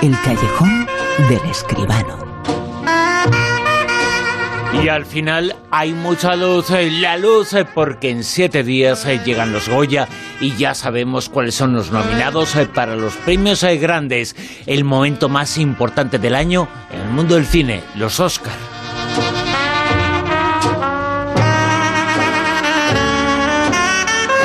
El 0.00 0.16
callejón 0.22 0.86
del 1.28 1.50
escribano. 1.50 2.18
Y 4.80 4.88
al 4.88 5.04
final 5.04 5.56
hay 5.72 5.92
mucha 5.92 6.36
luz, 6.36 6.70
eh, 6.70 6.88
la 6.88 7.16
luz 7.16 7.52
eh, 7.52 7.64
porque 7.64 8.10
en 8.10 8.22
siete 8.22 8.62
días 8.62 9.04
eh, 9.06 9.20
llegan 9.24 9.52
los 9.52 9.68
Goya 9.68 10.06
y 10.40 10.54
ya 10.54 10.74
sabemos 10.74 11.28
cuáles 11.28 11.56
son 11.56 11.74
los 11.74 11.90
nominados 11.90 12.56
para 12.74 12.94
los 12.94 13.14
premios 13.16 13.64
grandes, 13.64 14.36
el 14.66 14.84
momento 14.84 15.28
más 15.28 15.58
importante 15.58 16.20
del 16.20 16.36
año 16.36 16.68
en 16.92 17.00
el 17.00 17.08
mundo 17.08 17.34
del 17.34 17.46
cine, 17.46 17.82
los 17.96 18.20
Oscars. 18.20 18.77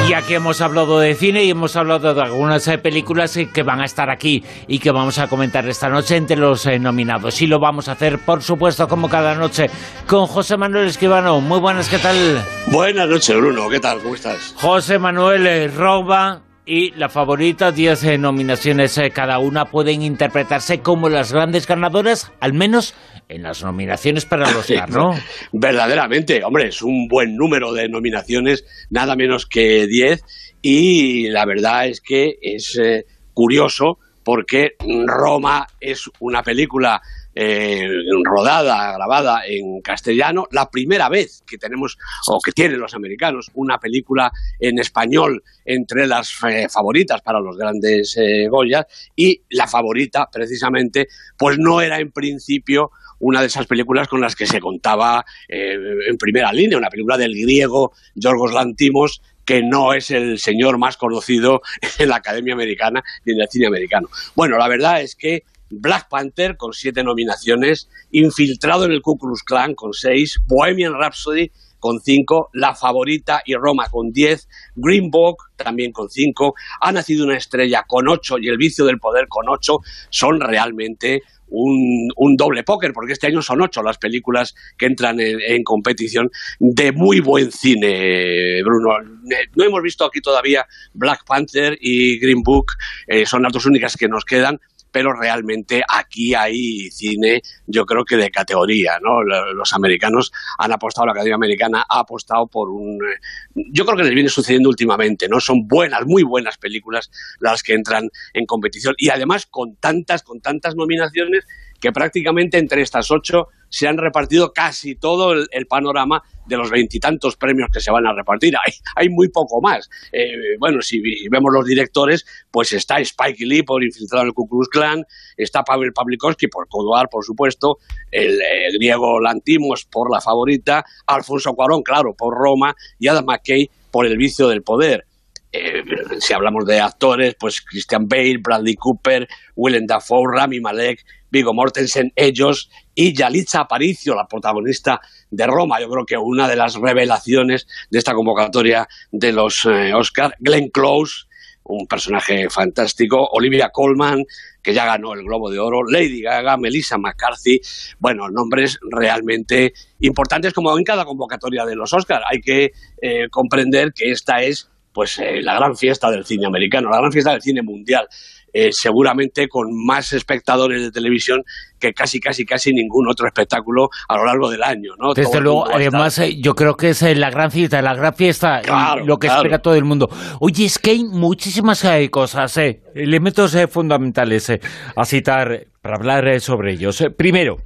Y 0.08 0.14
aquí 0.14 0.34
hemos 0.34 0.60
hablado 0.60 1.00
de 1.00 1.16
cine 1.16 1.46
y 1.46 1.50
hemos 1.50 1.78
hablado 1.78 2.14
de 2.14 2.22
algunas 2.22 2.68
eh, 2.68 2.78
películas 2.78 3.38
eh, 3.38 3.50
que 3.54 3.64
van 3.64 3.80
a 3.80 3.86
estar 3.86 4.10
aquí 4.10 4.44
y 4.68 4.80
que 4.80 4.92
vamos 4.92 5.18
a 5.18 5.28
comentar 5.28 5.68
esta 5.68 5.88
noche 5.88 6.18
entre 6.18 6.36
los 6.36 6.66
eh, 6.66 6.78
nominados. 6.78 7.42
Y 7.42 7.48
lo 7.48 7.58
vamos 7.58 7.88
a 7.88 7.94
hacer, 7.94 8.20
por 8.20 8.44
supuesto, 8.44 8.88
como 8.90 9.10
cada 9.10 9.34
noche, 9.34 9.70
con 10.06 10.28
José 10.28 10.58
Manuel 10.58 10.88
Escribano. 10.88 11.40
Muy 11.40 11.60
buenas, 11.60 11.88
¿qué 11.88 12.00
tal? 12.00 12.44
Buenas 12.68 13.08
noches, 13.08 13.36
Bruno. 13.38 13.70
¿Qué 13.70 13.80
tal? 13.80 14.00
¿Cómo 14.00 14.16
estás? 14.16 14.54
José 14.58 15.00
Manuel 15.00 15.74
Roba 15.74 16.42
y 16.66 16.92
la 16.92 17.10
favorita, 17.10 17.72
10 17.72 18.20
nominaciones 18.20 19.00
cada 19.14 19.40
una, 19.40 19.66
pueden 19.66 20.02
interpretarse 20.02 20.80
como 20.80 21.10
las 21.10 21.34
grandes 21.34 21.68
ganadoras, 21.68 22.32
al 22.40 22.54
menos 22.54 22.96
en 23.28 23.44
las 23.44 23.64
nominaciones 23.64 24.26
para 24.26 24.50
los 24.52 24.70
¿no? 24.90 25.12
Verdaderamente, 25.52 26.44
hombre, 26.44 26.70
es 26.70 26.82
un 26.82 27.08
buen 27.08 27.36
número 27.36 27.74
de 27.74 27.90
nominaciones, 27.90 28.66
nada 28.90 29.16
menos 29.16 29.46
que 29.46 29.88
10, 29.88 30.22
y 30.62 31.30
la 31.30 31.46
verdad 31.46 31.88
es 31.88 32.00
que 32.00 32.36
es 32.42 32.80
eh, 32.82 33.06
curioso 33.34 33.98
porque 34.24 34.76
Roma 35.06 35.68
es 35.82 36.10
una 36.20 36.44
película 36.44 37.02
eh, 37.36 37.88
rodada, 38.24 38.94
grabada 38.96 39.42
en 39.48 39.82
castellano, 39.82 40.48
la 40.52 40.70
primera 40.70 41.10
vez 41.10 41.44
que 41.46 41.58
tenemos 41.58 41.98
o 42.28 42.40
que 42.44 42.52
tienen 42.52 42.80
los 42.80 42.94
americanos 42.94 43.52
una 43.56 43.78
película 43.78 44.32
en 44.60 44.80
español 44.80 45.44
entre 45.66 46.08
las 46.08 46.32
eh, 46.48 46.68
favoritas 46.70 47.22
para 47.22 47.40
los 47.40 47.58
grandes 47.58 48.18
Goyas 48.50 48.86
y 49.16 49.42
la 49.50 49.68
favorita 49.68 50.28
precisamente 50.32 51.08
pues 51.38 51.58
no 51.58 51.82
era 51.82 52.00
en 52.00 52.12
principio 52.12 52.92
una 53.24 53.40
de 53.40 53.48
esas 53.48 53.68
películas 53.68 54.08
con 54.08 54.20
las 54.20 54.36
que 54.36 54.46
se 54.46 54.60
contaba 54.60 55.26
eh, 55.48 55.78
en 56.10 56.18
primera 56.18 56.52
línea, 56.52 56.78
una 56.78 56.90
película 56.90 57.18
del 57.18 57.34
griego 57.34 57.94
Yorgos 58.16 58.54
Lantimos, 58.54 59.22
que 59.46 59.62
no 59.64 59.94
es 59.94 60.12
el 60.12 60.40
señor 60.40 60.78
más 60.78 60.98
conocido 60.98 61.62
en 62.00 62.10
la 62.10 62.18
Academia 62.18 62.54
Americana 62.54 63.02
ni 63.26 63.34
en 63.34 63.42
el 63.42 63.48
cine 63.50 63.68
americano. 63.68 64.10
Bueno, 64.36 64.58
la 64.58 64.68
verdad 64.68 65.02
es 65.02 65.16
que 65.16 65.44
Black 65.80 66.08
Panther 66.10 66.58
con 66.58 66.74
siete 66.74 67.04
nominaciones, 67.04 67.90
Infiltrado 68.12 68.86
en 68.86 68.92
el 68.92 69.02
Ku 69.02 69.18
Klux 69.18 69.44
Klan 69.44 69.76
con 69.76 69.94
seis, 69.94 70.40
Bohemian 70.48 70.94
Rhapsody 70.94 71.52
con 71.80 72.00
cinco, 72.00 72.50
La 72.54 72.76
Favorita 72.76 73.42
y 73.46 73.56
Roma 73.56 73.88
con 73.92 74.12
diez, 74.12 74.48
Green 74.76 75.10
Book 75.10 75.52
también 75.58 75.92
con 75.92 76.10
cinco, 76.10 76.54
Ha 76.80 76.94
nacido 76.94 77.26
una 77.26 77.36
estrella 77.36 77.84
con 77.86 78.08
ocho 78.08 78.38
y 78.40 78.48
El 78.48 78.58
vicio 78.58 78.86
del 78.86 79.00
poder 79.00 79.28
con 79.28 79.50
ocho, 79.50 79.80
son 80.10 80.40
realmente 80.40 81.24
un, 81.54 82.36
doble 82.36 82.64
póker, 82.64 82.92
porque 82.94 83.14
este 83.14 83.28
año 83.28 83.42
son 83.42 83.62
ocho 83.62 83.84
las 83.84 83.98
películas 83.98 84.56
que 84.78 84.88
entran 84.88 85.20
en, 85.20 85.64
competición 85.64 86.30
de 86.60 86.92
muy 86.92 87.20
buen 87.20 87.52
cine, 87.52 88.62
Bruno. 88.64 88.92
Eh, 89.30 89.50
no 89.56 89.64
hemos 89.64 89.82
visto 89.82 90.06
aquí 90.06 90.20
todavía 90.20 90.66
Black 90.94 91.26
Panther 91.26 91.78
y 91.80 92.20
Green 92.20 92.42
Book, 92.44 92.72
eh, 93.08 93.26
son 93.26 93.44
las 93.44 93.54
dos 93.54 93.66
únicas 93.66 93.96
que 93.96 94.08
nos 94.08 94.26
quedan, 94.26 94.60
pero 94.94 95.12
realmente 95.12 95.82
aquí 95.90 96.36
hay 96.36 96.92
cine, 96.92 97.42
yo 97.66 97.84
creo 97.84 98.06
que 98.06 98.16
de 98.16 98.30
categoría, 98.30 99.00
¿no? 99.02 99.24
Los 99.24 99.74
americanos 99.74 100.32
han 100.60 100.72
apostado, 100.72 101.08
la 101.08 101.14
Academia 101.14 101.36
Americana 101.36 101.84
ha 101.90 102.00
apostado 102.00 102.46
por 102.46 102.70
un... 102.70 103.00
Eh, 103.04 103.66
yo 103.72 103.86
creo 103.86 103.98
que 103.98 104.04
les 104.04 104.14
viene 104.14 104.30
sucediendo 104.30 104.70
últimamente, 104.70 105.28
¿no? 105.28 105.40
Son 105.40 105.68
buenas, 105.68 106.06
muy 106.06 106.22
buenas 106.22 106.60
películas 106.60 107.10
las 107.40 107.64
que 107.64 107.74
entran 107.74 108.08
en 108.34 108.46
competición 108.46 108.94
y 109.00 109.10
además 109.10 109.48
con 109.48 109.76
tantas, 109.78 110.22
con 110.22 110.42
tantas 110.42 110.76
nominaciones 110.76 111.44
que 111.84 111.92
prácticamente 111.92 112.58
entre 112.58 112.82
estas 112.82 113.12
ocho 113.12 113.50
se 113.68 113.90
han 113.90 113.98
repartido 113.98 114.54
casi 114.54 114.96
todo 114.96 115.34
el, 115.34 115.66
panorama 115.68 116.22
de 116.46 116.56
los 116.56 116.72
veintitantos 116.72 117.36
premios 117.36 117.68
que 117.74 117.82
se 117.82 117.92
van 117.92 118.08
a 118.08 118.14
repartir. 118.14 118.54
Hay, 118.96 119.10
muy 119.10 119.28
poco 119.28 119.60
más. 119.62 119.90
Eh, 120.14 120.56
bueno, 120.60 120.82
si 120.82 121.02
vemos 121.30 121.52
los 121.54 121.66
directores, 121.66 122.26
pues 122.50 122.72
está 122.72 123.00
Spike 123.00 123.46
Lee 123.46 123.64
por 123.64 123.84
Infiltrado 123.84 124.24
en 124.24 124.28
el 124.30 124.34
Ku 124.34 124.48
Klux 124.48 124.70
Klan, 124.70 125.04
está 125.36 125.64
Pavel 125.64 125.92
Pavlikovsky 125.92 126.48
por 126.48 126.70
Codoar, 126.70 127.10
por 127.12 127.26
supuesto, 127.26 127.80
el, 128.12 128.40
griego 128.78 129.20
Lantimos 129.20 129.84
por 129.84 130.10
La 130.10 130.22
Favorita, 130.22 130.86
Alfonso 131.06 131.52
Cuarón, 131.52 131.82
claro, 131.84 132.14
por 132.18 132.34
Roma, 132.34 132.74
y 132.98 133.10
Adam 133.10 133.26
McKay 133.26 133.70
por 133.92 134.06
El 134.06 134.16
Vicio 134.16 134.48
del 134.48 134.64
Poder. 134.64 135.04
Eh, 135.52 135.84
si 136.20 136.34
hablamos 136.34 136.66
de 136.66 136.80
actores, 136.80 137.36
pues 137.38 137.62
Christian 137.62 138.08
Bale, 138.08 138.40
Bradley 138.42 138.76
Cooper, 138.76 139.28
Willem 139.56 139.86
Dafoe, 139.86 140.24
Rami 140.34 140.60
Malek, 140.62 141.04
Vigo 141.34 141.52
Mortensen, 141.52 142.12
ellos 142.16 142.70
y 142.94 143.12
Yalitza 143.12 143.62
Aparicio, 143.62 144.14
la 144.14 144.28
protagonista 144.28 145.02
de 145.32 145.48
Roma. 145.48 145.82
Yo 145.82 145.90
creo 145.90 146.06
que 146.06 146.16
una 146.16 146.48
de 146.48 146.56
las 146.56 146.76
revelaciones 146.76 147.66
de 147.90 147.98
esta 147.98 148.14
convocatoria 148.14 148.88
de 149.12 149.32
los 149.32 149.66
eh, 149.66 149.96
Oscar, 149.96 150.36
Glenn 150.40 150.70
Close, 150.70 151.26
un 151.64 151.88
personaje 151.88 152.52
fantástico, 152.52 153.18
Olivia 153.32 153.72
Colman, 153.74 154.24
que 154.62 154.76
ya 154.76 154.86
ganó 154.86 155.14
el 155.14 155.24
Globo 155.24 155.50
de 155.50 155.58
Oro, 155.58 155.82
Lady 155.84 156.22
Gaga, 156.22 156.56
Melissa 156.56 157.00
McCarthy, 157.00 157.60
bueno, 157.98 158.30
nombres 158.30 158.78
realmente 158.92 159.74
importantes 160.02 160.54
como 160.54 160.78
en 160.78 160.84
cada 160.84 161.04
convocatoria 161.04 161.66
de 161.66 161.76
los 161.76 161.94
Oscar. 161.94 162.22
Hay 162.32 162.42
que 162.42 162.74
eh, 163.02 163.28
comprender 163.32 163.92
que 163.96 164.12
esta 164.12 164.44
es 164.44 164.70
pues 164.94 165.18
eh, 165.18 165.42
la 165.42 165.56
gran 165.56 165.76
fiesta 165.76 166.12
del 166.12 166.26
cine 166.26 166.46
americano, 166.46 166.92
la 166.92 167.00
gran 167.00 167.12
fiesta 167.12 167.32
del 167.32 167.42
cine 167.42 167.64
mundial. 167.64 168.08
Eh, 168.56 168.70
seguramente 168.72 169.48
con 169.48 169.70
más 169.84 170.14
espectadores 170.14 170.80
de 170.84 170.92
televisión 170.92 171.42
que 171.80 171.92
casi, 171.92 172.20
casi, 172.20 172.46
casi 172.46 172.72
ningún 172.72 173.10
otro 173.10 173.26
espectáculo 173.26 173.90
a 174.08 174.16
lo 174.16 174.26
largo 174.26 174.48
del 174.52 174.62
año. 174.62 174.92
¿no? 175.00 175.16
Desde 175.16 175.42
luego, 175.42 175.68
además, 175.68 176.20
eh, 176.20 176.40
yo 176.40 176.54
creo 176.54 176.76
que 176.76 176.90
es 176.90 177.02
la 177.18 177.32
gran 177.32 177.50
fiesta, 177.50 177.82
la 177.82 177.96
gran 177.96 178.14
fiesta, 178.14 178.62
lo 179.04 179.18
que 179.18 179.26
espera 179.26 179.58
todo 179.58 179.74
el 179.74 179.86
mundo. 179.86 180.08
Oye, 180.40 180.66
es 180.66 180.78
que 180.78 180.92
hay 180.92 181.04
muchísimas 181.04 181.84
cosas, 182.12 182.60
elementos 182.94 183.58
fundamentales 183.72 184.52
a 184.96 185.06
citar 185.06 185.66
para 185.82 185.96
hablar 185.96 186.40
sobre 186.40 186.74
ellos. 186.74 187.04
primero, 187.18 187.58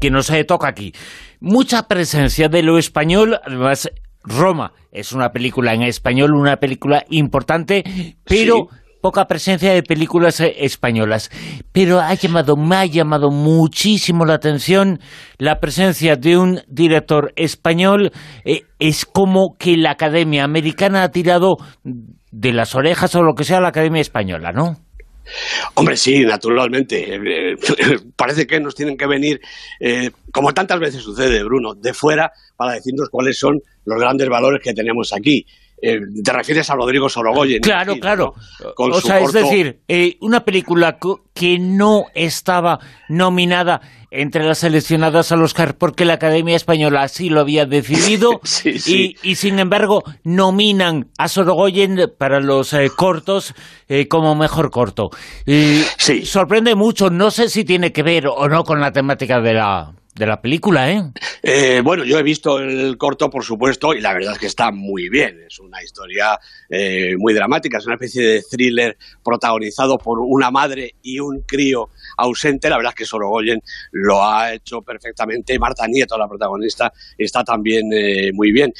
que 0.00 0.10
nos 0.10 0.30
toca 0.46 0.68
aquí, 0.68 0.92
mucha 1.40 1.88
presencia 1.88 2.48
de 2.48 2.62
lo 2.62 2.78
español, 2.78 3.40
además 3.44 3.90
Roma 4.22 4.72
es 4.92 5.12
una 5.12 5.30
película 5.30 5.74
en 5.74 5.82
español, 5.82 6.32
una 6.34 6.58
película 6.58 7.04
importante, 7.10 8.16
pero 8.24 8.68
poca 9.06 9.28
presencia 9.28 9.72
de 9.72 9.84
películas 9.84 10.40
eh, 10.40 10.52
españolas. 10.64 11.30
Pero 11.70 12.00
ha 12.00 12.12
llamado, 12.14 12.56
me 12.56 12.74
ha 12.74 12.86
llamado 12.86 13.30
muchísimo 13.30 14.24
la 14.24 14.34
atención 14.34 14.98
la 15.38 15.60
presencia 15.60 16.16
de 16.16 16.36
un 16.36 16.60
director 16.66 17.32
español. 17.36 18.10
Eh, 18.44 18.62
es 18.80 19.06
como 19.06 19.54
que 19.56 19.76
la 19.76 19.92
Academia 19.92 20.42
Americana 20.42 21.04
ha 21.04 21.10
tirado 21.12 21.54
de 22.32 22.52
las 22.52 22.74
orejas 22.74 23.14
o 23.14 23.22
lo 23.22 23.34
que 23.34 23.44
sea 23.44 23.60
la 23.60 23.68
Academia 23.68 24.00
Española, 24.00 24.50
¿no? 24.50 24.74
Hombre, 25.74 25.96
sí, 25.96 26.24
naturalmente. 26.24 27.14
Eh, 27.14 27.54
parece 28.16 28.44
que 28.44 28.58
nos 28.58 28.74
tienen 28.74 28.96
que 28.96 29.06
venir, 29.06 29.38
como 30.32 30.52
tantas 30.52 30.80
veces 30.80 31.00
sucede, 31.00 31.44
Bruno, 31.44 31.74
de 31.80 31.94
fuera 31.94 32.32
para 32.56 32.72
decirnos 32.72 33.08
cuáles 33.08 33.38
son 33.38 33.60
los 33.84 34.00
grandes 34.00 34.28
valores 34.28 34.60
que 34.64 34.74
tenemos 34.74 35.12
aquí. 35.12 35.46
Eh, 35.82 35.98
te 36.24 36.32
refieres 36.32 36.70
a 36.70 36.74
Rodrigo 36.74 37.08
Sorogoyen. 37.08 37.60
Claro, 37.60 37.96
claro. 37.96 38.34
o 38.78 39.00
sea, 39.00 39.20
es 39.20 39.32
decir, 39.32 39.80
eh, 39.88 40.16
una 40.22 40.40
película 40.40 40.98
que 41.34 41.58
no 41.58 42.04
estaba 42.14 42.78
nominada 43.10 43.82
entre 44.10 44.44
las 44.44 44.58
seleccionadas 44.58 45.32
al 45.32 45.42
Oscar 45.42 45.76
porque 45.76 46.06
la 46.06 46.14
Academia 46.14 46.56
Española 46.56 47.02
así 47.02 47.28
lo 47.28 47.40
había 47.40 47.66
decidido 47.66 48.40
Y, 48.64 49.34
sin 49.34 49.58
embargo 49.58 50.02
nominan 50.24 51.10
a 51.18 51.28
Sorogoyen 51.28 51.98
para 52.16 52.40
los 52.40 52.72
eh, 52.72 52.88
cortos 52.96 53.54
como 54.08 54.34
mejor 54.34 54.70
corto. 54.70 55.10
sí. 55.44 56.24
Sorprende 56.24 56.74
mucho, 56.74 57.10
no 57.10 57.30
sé 57.30 57.50
si 57.50 57.64
tiene 57.64 57.92
que 57.92 58.02
ver 58.02 58.26
o 58.28 58.48
no 58.48 58.64
con 58.64 58.80
la 58.80 58.92
temática 58.92 59.40
de 59.40 59.54
la 59.54 59.92
de 60.16 60.26
la 60.26 60.40
película, 60.40 60.90
¿eh? 60.90 61.02
¿eh? 61.42 61.82
Bueno, 61.84 62.04
yo 62.04 62.18
he 62.18 62.22
visto 62.22 62.58
el 62.58 62.96
corto, 62.96 63.28
por 63.28 63.44
supuesto, 63.44 63.92
y 63.92 64.00
la 64.00 64.14
verdad 64.14 64.32
es 64.32 64.38
que 64.38 64.46
está 64.46 64.70
muy 64.72 65.10
bien. 65.10 65.40
Es 65.46 65.58
una 65.58 65.82
historia 65.82 66.38
eh, 66.70 67.14
muy 67.18 67.34
dramática, 67.34 67.78
es 67.78 67.86
una 67.86 67.96
especie 67.96 68.26
de 68.26 68.42
thriller 68.42 68.96
protagonizado 69.22 69.98
por 69.98 70.18
una 70.20 70.50
madre 70.50 70.94
y 71.02 71.20
un 71.20 71.42
crío 71.46 71.90
ausente. 72.16 72.70
La 72.70 72.78
verdad 72.78 72.92
es 72.92 72.96
que 72.96 73.04
Sorogoyen 73.04 73.60
lo 73.92 74.24
ha 74.24 74.54
hecho 74.54 74.80
perfectamente. 74.80 75.58
Marta 75.58 75.86
Nieto, 75.86 76.16
la 76.16 76.28
protagonista, 76.28 76.90
está 77.18 77.44
también 77.44 77.92
eh, 77.92 78.30
muy 78.32 78.52
bien. 78.52 78.72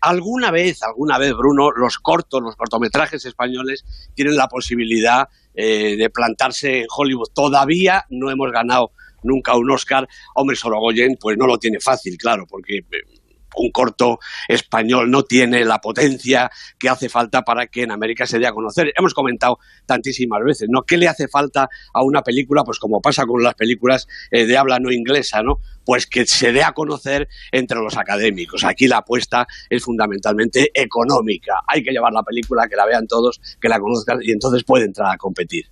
alguna 0.00 0.50
vez, 0.50 0.82
alguna 0.82 1.18
vez, 1.18 1.32
Bruno, 1.32 1.70
los 1.70 1.98
cortos, 1.98 2.40
los 2.42 2.56
cortometrajes 2.56 3.24
españoles 3.26 3.84
tienen 4.14 4.36
la 4.36 4.48
posibilidad 4.48 5.28
eh, 5.54 5.96
de 5.98 6.08
plantarse 6.08 6.78
en 6.78 6.86
Hollywood. 6.88 7.28
Todavía 7.34 8.06
no 8.08 8.30
hemos 8.30 8.50
ganado 8.50 8.92
nunca 9.22 9.56
un 9.56 9.70
Oscar. 9.70 10.08
Hombre, 10.34 10.56
Sorogoyen, 10.56 11.16
pues 11.20 11.36
no 11.38 11.46
lo 11.46 11.58
tiene 11.58 11.80
fácil, 11.80 12.16
claro, 12.16 12.46
porque 12.48 12.78
eh, 12.78 13.22
un 13.56 13.70
corto 13.70 14.18
español 14.48 15.10
no 15.10 15.22
tiene 15.24 15.64
la 15.64 15.78
potencia 15.78 16.50
que 16.78 16.88
hace 16.88 17.08
falta 17.08 17.42
para 17.42 17.66
que 17.66 17.82
en 17.82 17.90
América 17.90 18.26
se 18.26 18.38
dé 18.38 18.46
a 18.46 18.52
conocer. 18.52 18.92
Hemos 18.96 19.14
comentado 19.14 19.58
tantísimas 19.86 20.40
veces, 20.44 20.68
¿no? 20.70 20.82
¿Qué 20.82 20.96
le 20.96 21.08
hace 21.08 21.28
falta 21.28 21.68
a 21.92 22.02
una 22.02 22.22
película? 22.22 22.62
Pues 22.64 22.78
como 22.78 23.00
pasa 23.00 23.24
con 23.24 23.42
las 23.42 23.54
películas 23.54 24.06
eh, 24.30 24.46
de 24.46 24.56
habla 24.56 24.78
no 24.78 24.90
inglesa, 24.90 25.42
¿no? 25.42 25.58
Pues 25.84 26.06
que 26.06 26.26
se 26.26 26.52
dé 26.52 26.62
a 26.62 26.72
conocer 26.72 27.28
entre 27.50 27.78
los 27.78 27.96
académicos. 27.96 28.64
Aquí 28.64 28.86
la 28.86 28.98
apuesta 28.98 29.46
es 29.68 29.82
fundamentalmente 29.82 30.70
económica. 30.74 31.54
Hay 31.66 31.82
que 31.82 31.90
llevar 31.90 32.12
la 32.12 32.22
película, 32.22 32.68
que 32.68 32.76
la 32.76 32.86
vean 32.86 33.06
todos, 33.06 33.40
que 33.60 33.68
la 33.68 33.80
conozcan 33.80 34.18
y 34.22 34.30
entonces 34.30 34.64
puede 34.64 34.84
entrar 34.84 35.12
a 35.12 35.16
competir 35.16 35.66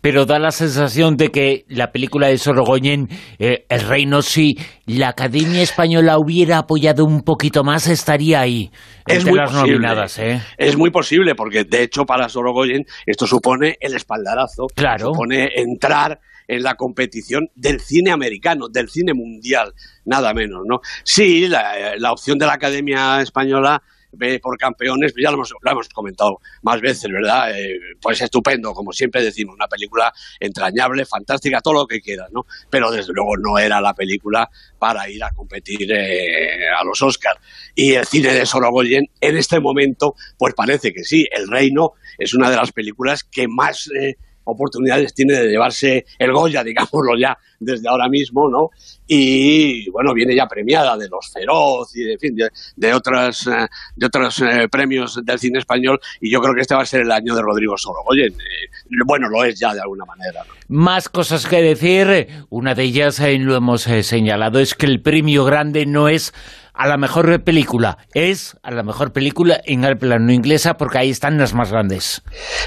pero 0.00 0.26
da 0.26 0.38
la 0.38 0.50
sensación 0.50 1.16
de 1.16 1.30
que 1.30 1.64
la 1.68 1.90
película 1.90 2.28
de 2.28 2.36
Sorogoyen, 2.36 3.08
eh, 3.38 3.64
El 3.70 3.80
Reino, 3.80 4.20
si 4.20 4.58
la 4.86 5.08
Academia 5.08 5.62
Española 5.62 6.18
hubiera 6.18 6.58
apoyado 6.58 7.06
un 7.06 7.22
poquito 7.22 7.64
más, 7.64 7.86
estaría 7.86 8.40
ahí, 8.40 8.70
entre 9.06 9.32
las 9.32 9.52
nominadas. 9.52 10.18
¿eh? 10.18 10.42
Es 10.58 10.76
muy 10.76 10.90
posible, 10.90 11.34
porque 11.34 11.64
de 11.64 11.84
hecho 11.84 12.04
para 12.04 12.28
Sorogoyen 12.28 12.84
esto 13.06 13.26
supone 13.26 13.76
el 13.80 13.94
espaldarazo, 13.94 14.66
claro. 14.74 15.06
supone 15.06 15.48
entrar 15.56 16.20
en 16.46 16.62
la 16.62 16.74
competición 16.74 17.48
del 17.54 17.80
cine 17.80 18.10
americano, 18.10 18.66
del 18.70 18.88
cine 18.88 19.14
mundial, 19.14 19.72
nada 20.04 20.34
menos, 20.34 20.60
¿no? 20.68 20.80
Sí, 21.02 21.48
la, 21.48 21.96
la 21.96 22.12
opción 22.12 22.36
de 22.36 22.44
la 22.44 22.52
Academia 22.52 23.22
Española 23.22 23.82
ve 24.16 24.38
por 24.38 24.56
campeones, 24.58 25.12
ya 25.16 25.30
lo 25.30 25.36
hemos, 25.36 25.54
lo 25.60 25.70
hemos 25.70 25.88
comentado 25.88 26.38
más 26.62 26.80
veces, 26.80 27.10
¿verdad? 27.10 27.58
Eh, 27.58 27.78
pues 28.00 28.20
estupendo, 28.20 28.72
como 28.72 28.92
siempre 28.92 29.22
decimos, 29.22 29.54
una 29.54 29.68
película 29.68 30.12
entrañable, 30.40 31.04
fantástica, 31.04 31.60
todo 31.60 31.74
lo 31.74 31.86
que 31.86 32.00
quieras, 32.00 32.28
¿no? 32.32 32.46
Pero 32.70 32.90
desde 32.90 33.12
luego 33.12 33.36
no 33.36 33.58
era 33.58 33.80
la 33.80 33.94
película 33.94 34.48
para 34.78 35.08
ir 35.08 35.22
a 35.22 35.30
competir 35.32 35.90
eh, 35.92 36.68
a 36.68 36.84
los 36.84 37.00
Oscars. 37.02 37.40
Y 37.74 37.92
el 37.92 38.06
cine 38.06 38.32
de 38.32 38.46
Sorogoyen, 38.46 39.06
en 39.20 39.36
este 39.36 39.60
momento, 39.60 40.14
pues 40.38 40.54
parece 40.54 40.92
que 40.92 41.04
sí, 41.04 41.26
El 41.30 41.48
Reino 41.48 41.92
es 42.18 42.34
una 42.34 42.50
de 42.50 42.56
las 42.56 42.72
películas 42.72 43.24
que 43.24 43.48
más... 43.48 43.88
Eh, 43.98 44.16
oportunidades 44.44 45.14
tiene 45.14 45.34
de 45.34 45.48
llevarse 45.48 46.06
el 46.18 46.32
Goya, 46.32 46.62
digámoslo 46.64 47.18
ya, 47.18 47.36
desde 47.58 47.88
ahora 47.88 48.08
mismo, 48.08 48.48
¿no? 48.48 48.70
Y 49.06 49.90
bueno, 49.90 50.14
viene 50.14 50.34
ya 50.34 50.46
premiada 50.46 50.96
de 50.96 51.08
Los 51.08 51.30
Feroz 51.32 51.94
y 51.96 52.04
de, 52.04 52.18
fin, 52.18 52.36
de, 52.76 52.94
otras, 52.94 53.46
eh, 53.46 53.66
de 53.96 54.06
otros 54.06 54.40
eh, 54.40 54.68
premios 54.70 55.20
del 55.22 55.38
cine 55.38 55.58
español 55.58 56.00
y 56.20 56.30
yo 56.30 56.40
creo 56.40 56.54
que 56.54 56.62
este 56.62 56.74
va 56.74 56.82
a 56.82 56.86
ser 56.86 57.02
el 57.02 57.12
año 57.12 57.34
de 57.34 57.42
Rodrigo 57.42 57.76
Sorogoyen. 57.76 58.32
Eh, 58.32 58.68
bueno, 59.06 59.28
lo 59.28 59.44
es 59.44 59.58
ya 59.58 59.74
de 59.74 59.80
alguna 59.80 60.04
manera. 60.04 60.42
Más 60.68 61.08
cosas 61.08 61.46
que 61.46 61.60
decir, 61.60 62.28
una 62.48 62.74
de 62.74 62.84
ellas, 62.84 63.20
lo 63.20 63.56
hemos 63.56 63.82
señalado, 63.82 64.58
es 64.58 64.74
que 64.74 64.86
el 64.86 65.02
premio 65.02 65.44
grande 65.44 65.84
no 65.86 66.08
es 66.08 66.32
a 66.74 66.88
la 66.88 66.96
mejor 66.96 67.42
película. 67.42 67.98
Es 68.12 68.58
a 68.62 68.72
la 68.72 68.82
mejor 68.82 69.12
película 69.12 69.60
en 69.64 69.84
el 69.84 69.96
plano 69.96 70.32
inglesa 70.32 70.76
porque 70.76 70.98
ahí 70.98 71.10
están 71.10 71.38
las 71.38 71.54
más 71.54 71.70
grandes. 71.70 72.22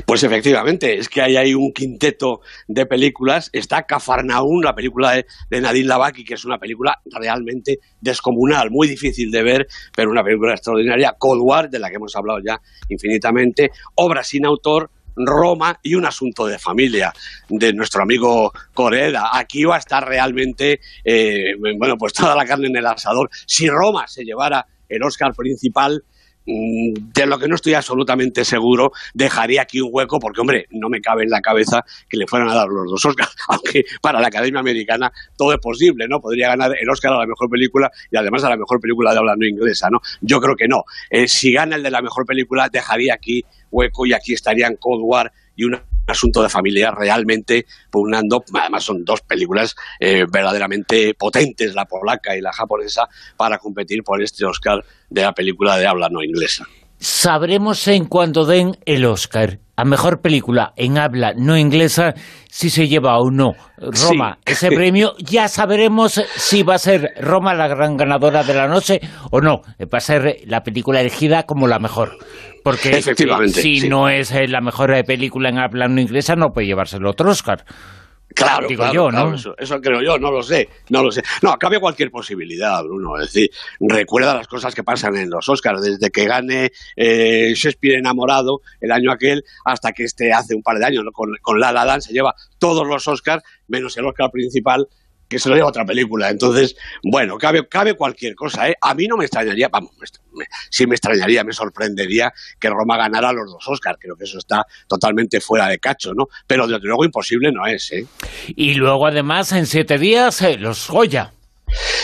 Pues 0.05 0.23
efectivamente, 0.23 0.97
es 0.97 1.09
que 1.09 1.21
ahí 1.21 1.35
hay 1.35 1.53
un 1.53 1.73
quinteto 1.73 2.39
de 2.67 2.85
películas. 2.85 3.49
Está 3.53 3.83
Cafarnaún, 3.83 4.63
la 4.63 4.73
película 4.73 5.11
de, 5.11 5.61
Nadine 5.61 5.87
Lavaki, 5.87 6.23
que 6.23 6.35
es 6.35 6.45
una 6.45 6.57
película 6.57 6.99
realmente 7.11 7.79
descomunal, 7.99 8.71
muy 8.71 8.87
difícil 8.87 9.29
de 9.29 9.43
ver, 9.43 9.67
pero 9.95 10.09
una 10.09 10.23
película 10.23 10.53
extraordinaria. 10.53 11.15
Cold 11.17 11.41
War, 11.43 11.69
de 11.69 11.79
la 11.79 11.89
que 11.89 11.95
hemos 11.95 12.15
hablado 12.15 12.39
ya 12.39 12.59
infinitamente. 12.89 13.71
Obra 13.95 14.23
sin 14.23 14.45
autor, 14.45 14.89
Roma 15.25 15.79
y 15.81 15.95
un 15.95 16.05
asunto 16.05 16.45
de 16.45 16.59
familia 16.59 17.13
de 17.49 17.73
nuestro 17.73 18.03
amigo 18.03 18.51
Coreda. 18.73 19.31
Aquí 19.33 19.63
va 19.63 19.75
a 19.75 19.79
estar 19.79 20.07
realmente, 20.07 20.79
eh, 21.03 21.53
bueno, 21.77 21.97
pues 21.97 22.13
toda 22.13 22.35
la 22.35 22.45
carne 22.45 22.67
en 22.67 22.77
el 22.77 22.85
asador. 22.85 23.29
Si 23.45 23.69
Roma 23.69 24.07
se 24.07 24.23
llevara 24.23 24.65
el 24.87 25.03
Oscar 25.03 25.33
principal, 25.33 26.03
de 26.47 27.25
lo 27.25 27.37
que 27.37 27.47
no 27.47 27.55
estoy 27.55 27.73
absolutamente 27.73 28.45
seguro, 28.45 28.91
dejaría 29.13 29.63
aquí 29.63 29.81
un 29.81 29.89
hueco, 29.91 30.17
porque, 30.17 30.39
hombre, 30.39 30.65
no 30.71 30.87
me 30.87 31.01
cabe 31.01 31.23
en 31.23 31.29
la 31.29 31.41
cabeza 31.41 31.83
que 32.09 32.17
le 32.17 32.25
fueran 32.25 32.49
a 32.49 32.55
dar 32.55 32.67
los 32.69 32.89
dos 32.89 33.05
Oscars, 33.05 33.35
aunque 33.49 33.83
para 34.01 34.21
la 34.21 34.27
Academia 34.27 34.61
Americana 34.61 35.11
todo 35.35 35.51
es 35.53 35.59
posible, 35.59 36.07
¿no? 36.07 36.21
Podría 36.21 36.49
ganar 36.49 36.71
el 36.79 36.89
Oscar 36.89 37.13
a 37.13 37.19
la 37.19 37.25
mejor 37.25 37.49
película 37.49 37.91
y 38.09 38.17
además 38.17 38.43
a 38.45 38.49
la 38.49 38.57
mejor 38.57 38.79
película 38.79 39.11
de 39.11 39.19
habla 39.19 39.35
no 39.37 39.45
inglesa, 39.45 39.89
¿no? 39.91 39.99
Yo 40.21 40.39
creo 40.39 40.55
que 40.55 40.67
no. 40.67 40.83
Eh, 41.09 41.27
si 41.27 41.51
gana 41.51 41.75
el 41.75 41.83
de 41.83 41.91
la 41.91 42.01
mejor 42.01 42.25
película, 42.25 42.69
dejaría 42.69 43.13
aquí 43.13 43.43
hueco 43.69 44.05
y 44.05 44.13
aquí 44.13 44.33
estarían 44.33 44.77
Cold 44.77 45.01
War 45.03 45.31
y 45.55 45.65
un 45.65 45.77
asunto 46.07 46.41
de 46.41 46.49
familia 46.49 46.91
realmente 46.91 47.65
pugnando. 47.91 48.43
Además 48.53 48.83
son 48.83 49.03
dos 49.03 49.21
películas 49.21 49.75
eh, 49.99 50.25
verdaderamente 50.31 51.13
potentes, 51.13 51.75
la 51.75 51.85
polaca 51.85 52.35
y 52.35 52.41
la 52.41 52.53
japonesa, 52.53 53.07
para 53.35 53.57
competir 53.57 54.03
por 54.03 54.21
este 54.21 54.45
Oscar 54.45 54.83
de 55.09 55.21
la 55.21 55.33
película 55.33 55.77
de 55.77 55.87
habla 55.87 56.09
no 56.09 56.23
inglesa. 56.23 56.65
Sabremos 56.99 57.87
en 57.87 58.05
cuanto 58.05 58.45
den 58.45 58.77
el 58.85 59.05
Oscar 59.05 59.59
a 59.79 59.85
mejor 59.85 60.21
película 60.21 60.73
en 60.75 60.97
habla 60.97 61.33
no 61.37 61.55
inglesa 61.55 62.15
si 62.49 62.71
se 62.71 62.87
lleva 62.87 63.19
o 63.19 63.29
no 63.29 63.53
Roma 63.77 64.39
ese 64.43 64.69
premio. 64.69 65.13
Ya 65.27 65.47
sabremos 65.47 66.19
si 66.35 66.63
va 66.63 66.75
a 66.75 66.79
ser 66.79 67.13
Roma 67.21 67.53
la 67.53 67.67
gran 67.67 67.95
ganadora 67.95 68.43
de 68.43 68.55
la 68.55 68.67
noche 68.67 68.99
o 69.29 69.39
no. 69.39 69.61
Va 69.79 69.99
a 69.99 70.01
ser 70.01 70.39
la 70.45 70.63
película 70.63 71.01
elegida 71.01 71.43
como 71.43 71.67
la 71.67 71.77
mejor. 71.77 72.17
Porque 72.67 73.01
si 73.01 73.87
no 73.87 74.09
es 74.09 74.29
eh, 74.33 74.45
la 74.45 74.59
mejor 74.59 74.93
eh, 74.93 75.05
película 75.05 75.47
en 75.47 75.57
habla 75.57 75.87
no 75.87 76.01
inglesa, 76.01 76.35
no 76.35 76.49
puede 76.49 76.67
llevarse 76.67 76.97
el 76.97 77.05
otro 77.05 77.31
Oscar. 77.31 77.63
Claro, 78.35 78.67
yo, 78.93 79.09
¿no? 79.09 79.33
eso, 79.33 79.79
creo 79.81 80.01
yo, 80.03 80.19
no 80.19 80.29
lo 80.29 80.43
sé, 80.43 80.67
no 80.89 81.01
lo 81.01 81.09
sé. 81.09 81.23
No, 81.41 81.55
cabe 81.57 81.79
cualquier 81.79 82.11
posibilidad, 82.11 82.83
Bruno. 82.83 83.15
Es 83.15 83.31
decir, 83.31 83.49
recuerda 83.79 84.35
las 84.35 84.49
cosas 84.49 84.75
que 84.75 84.83
pasan 84.83 85.15
en 85.15 85.29
los 85.29 85.47
Oscars, 85.47 85.81
desde 85.81 86.09
que 86.09 86.25
gane 86.25 86.71
eh, 86.97 87.53
Shakespeare 87.55 87.99
enamorado 87.99 88.59
el 88.81 88.91
año 88.91 89.13
aquel 89.13 89.43
hasta 89.63 89.93
que 89.93 90.03
este 90.03 90.33
hace 90.33 90.53
un 90.53 90.61
par 90.61 90.77
de 90.77 90.87
años 90.87 91.05
con, 91.13 91.29
con 91.41 91.59
La 91.59 91.71
La 91.71 91.85
Land 91.85 92.01
se 92.01 92.13
lleva 92.13 92.35
todos 92.59 92.85
los 92.85 93.07
Oscars 93.07 93.43
menos 93.69 93.95
el 93.95 94.05
Oscar 94.05 94.29
principal 94.29 94.87
que 95.27 95.39
se 95.39 95.49
lo 95.49 95.55
lleva 95.55 95.67
otra 95.67 95.85
película. 95.85 96.29
Entonces, 96.29 96.75
bueno, 97.03 97.37
cabe, 97.37 97.67
cabe 97.67 97.93
cualquier 97.93 98.35
cosa, 98.35 98.69
¿eh? 98.69 98.75
A 98.81 98.93
mí 98.93 99.07
no 99.07 99.17
me 99.17 99.25
extrañaría, 99.25 99.67
vamos, 99.69 99.91
sí 100.69 100.87
me 100.87 100.95
extrañaría, 100.95 101.43
me 101.43 101.53
sorprendería 101.53 102.31
que 102.59 102.69
Roma 102.69 102.97
ganara 102.97 103.31
los 103.31 103.51
dos 103.51 103.67
Oscars. 103.67 103.97
Creo 103.99 104.15
que 104.15 104.25
eso 104.25 104.37
está 104.37 104.65
totalmente 104.87 105.39
fuera 105.41 105.67
de 105.67 105.79
cacho, 105.79 106.13
¿no? 106.13 106.25
Pero 106.45 106.67
desde 106.67 106.87
luego 106.87 107.05
imposible 107.05 107.51
no 107.51 107.65
es, 107.65 107.91
¿eh? 107.91 108.05
Y 108.55 108.75
luego, 108.75 109.07
además, 109.07 109.51
en 109.51 109.65
siete 109.65 109.97
días, 109.97 110.41
eh, 110.41 110.57
los 110.57 110.89
Goya. 110.89 111.31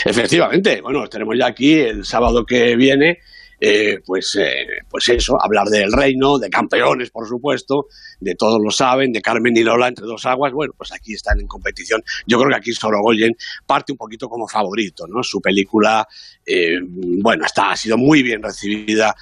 Efectivamente, 0.04 0.80
bueno, 0.82 1.06
tenemos 1.08 1.36
ya 1.38 1.46
aquí 1.46 1.72
el 1.72 2.04
sábado 2.04 2.44
que 2.44 2.76
viene 2.76 3.20
eh, 3.66 3.98
pues, 4.04 4.36
eh, 4.38 4.66
pues 4.90 5.08
eso, 5.08 5.42
hablar 5.42 5.68
del 5.68 5.90
reino, 5.90 6.38
de 6.38 6.50
campeones, 6.50 7.10
por 7.10 7.26
supuesto, 7.26 7.86
de 8.20 8.34
todos 8.34 8.60
lo 8.62 8.70
saben, 8.70 9.10
de 9.10 9.22
Carmen 9.22 9.56
y 9.56 9.62
Lola 9.62 9.88
entre 9.88 10.04
dos 10.04 10.26
aguas, 10.26 10.52
bueno, 10.52 10.74
pues 10.76 10.92
aquí 10.92 11.14
están 11.14 11.40
en 11.40 11.46
competición. 11.46 12.02
Yo 12.26 12.36
creo 12.38 12.50
que 12.50 12.56
aquí 12.56 12.72
Sorogoyen 12.74 13.32
parte 13.66 13.92
un 13.92 13.96
poquito 13.96 14.28
como 14.28 14.46
favorito, 14.46 15.06
¿no? 15.06 15.22
Su 15.22 15.40
película, 15.40 16.06
eh, 16.44 16.78
bueno, 16.82 17.46
está, 17.46 17.70
ha 17.70 17.76
sido 17.76 17.96
muy 17.96 18.22
bien 18.22 18.42
recibida 18.42 19.16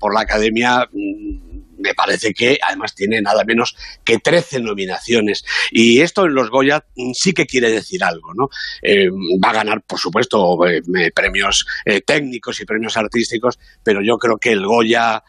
por 0.00 0.14
la 0.14 0.22
Academia. 0.22 0.88
Mm, 0.90 1.51
me 1.82 1.94
parece 1.94 2.32
que 2.32 2.58
además 2.66 2.94
tiene 2.94 3.20
nada 3.20 3.44
menos 3.44 3.76
que 4.04 4.18
13 4.18 4.60
nominaciones. 4.60 5.44
Y 5.70 6.00
esto 6.00 6.26
en 6.26 6.34
los 6.34 6.50
Goya 6.50 6.84
mm, 6.96 7.12
sí 7.12 7.32
que 7.32 7.46
quiere 7.46 7.70
decir 7.70 8.02
algo, 8.04 8.32
¿no? 8.34 8.48
Eh, 8.82 9.08
va 9.42 9.50
a 9.50 9.54
ganar, 9.54 9.82
por 9.82 9.98
supuesto, 9.98 10.58
eh, 10.66 11.10
premios 11.14 11.66
eh, 11.84 12.00
técnicos 12.00 12.60
y 12.60 12.64
premios 12.64 12.96
artísticos, 12.96 13.58
pero 13.82 14.00
yo 14.02 14.16
creo 14.16 14.38
que 14.38 14.52
el 14.52 14.66
Goya 14.66 15.22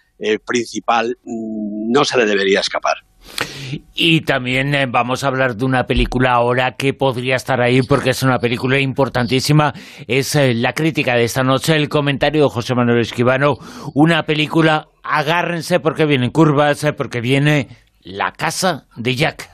principal 0.46 1.18
mm, 1.24 1.92
no 1.92 2.06
se 2.06 2.18
le 2.18 2.26
debería 2.26 2.62
escapar. 2.62 2.96
Y 3.94 4.22
también 4.22 4.74
vamos 4.90 5.24
a 5.24 5.28
hablar 5.28 5.56
de 5.58 5.66
una 5.66 5.86
película 5.86 6.32
ahora 6.32 6.76
que 6.78 6.94
podría 6.94 7.36
estar 7.36 7.60
ahí 7.60 7.82
porque 7.82 8.12
es 8.12 8.24
una 8.24 8.40
película 8.40 8.80
importantísima. 8.80 9.74
Es 10.08 10.36
la 10.36 10.74
crítica 10.74 11.16
de 11.16 11.26
esta 11.26 11.44
noche, 11.44 11.76
el 11.76 11.90
comentario 11.90 12.44
de 12.44 12.50
José 12.50 12.76
Manuel 12.76 13.02
Esquivano, 13.02 13.58
una 13.96 14.24
película 14.24 14.88
agárrense 15.04 15.80
porque 15.80 16.06
vienen 16.06 16.32
curvas, 16.32 16.84
eh, 16.84 16.94
porque 16.94 17.22
viene 17.22 17.68
la 18.02 18.32
casa 18.32 18.88
de 18.96 19.16
Jack. 19.16 19.50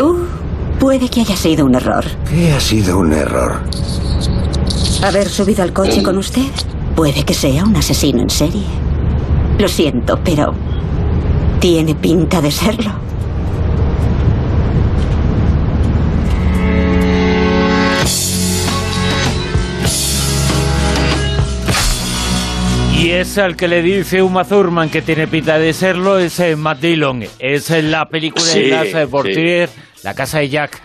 Uh, 0.00 0.26
puede 0.80 1.08
que 1.08 1.20
haya 1.20 1.36
sido 1.36 1.66
un 1.66 1.74
error. 1.74 2.04
¿Qué 2.28 2.52
ha 2.52 2.60
sido 2.60 2.98
un 2.98 3.12
error? 3.12 3.62
¿Haber 5.02 5.28
subido 5.28 5.62
al 5.62 5.72
coche 5.72 6.02
con 6.02 6.16
usted? 6.16 6.50
Puede 6.96 7.24
que 7.24 7.34
sea 7.34 7.64
un 7.64 7.76
asesino 7.76 8.22
en 8.22 8.30
serie. 8.30 8.64
Lo 9.58 9.68
siento, 9.68 10.18
pero 10.24 10.54
tiene 11.64 11.94
pinta 11.94 12.42
de 12.42 12.50
serlo. 12.50 12.92
Y 22.92 23.12
es 23.12 23.38
al 23.38 23.56
que 23.56 23.66
le 23.66 23.80
dice 23.80 24.20
Uma 24.20 24.44
Thurman 24.44 24.90
que 24.90 25.00
tiene 25.00 25.26
pinta 25.26 25.58
de 25.58 25.72
serlo, 25.72 26.18
es 26.18 26.38
eh, 26.38 26.54
Matt 26.54 26.80
Dillon. 26.82 27.24
Es 27.38 27.70
eh, 27.70 27.80
la 27.80 28.10
película 28.10 28.44
de 28.44 28.60
eh, 28.60 28.64
sí, 28.64 28.70
Casa 28.70 28.98
de 28.98 29.06
Portier. 29.06 29.70
La 30.02 30.12
Casa 30.12 30.40
de 30.40 30.50
Jack. 30.50 30.82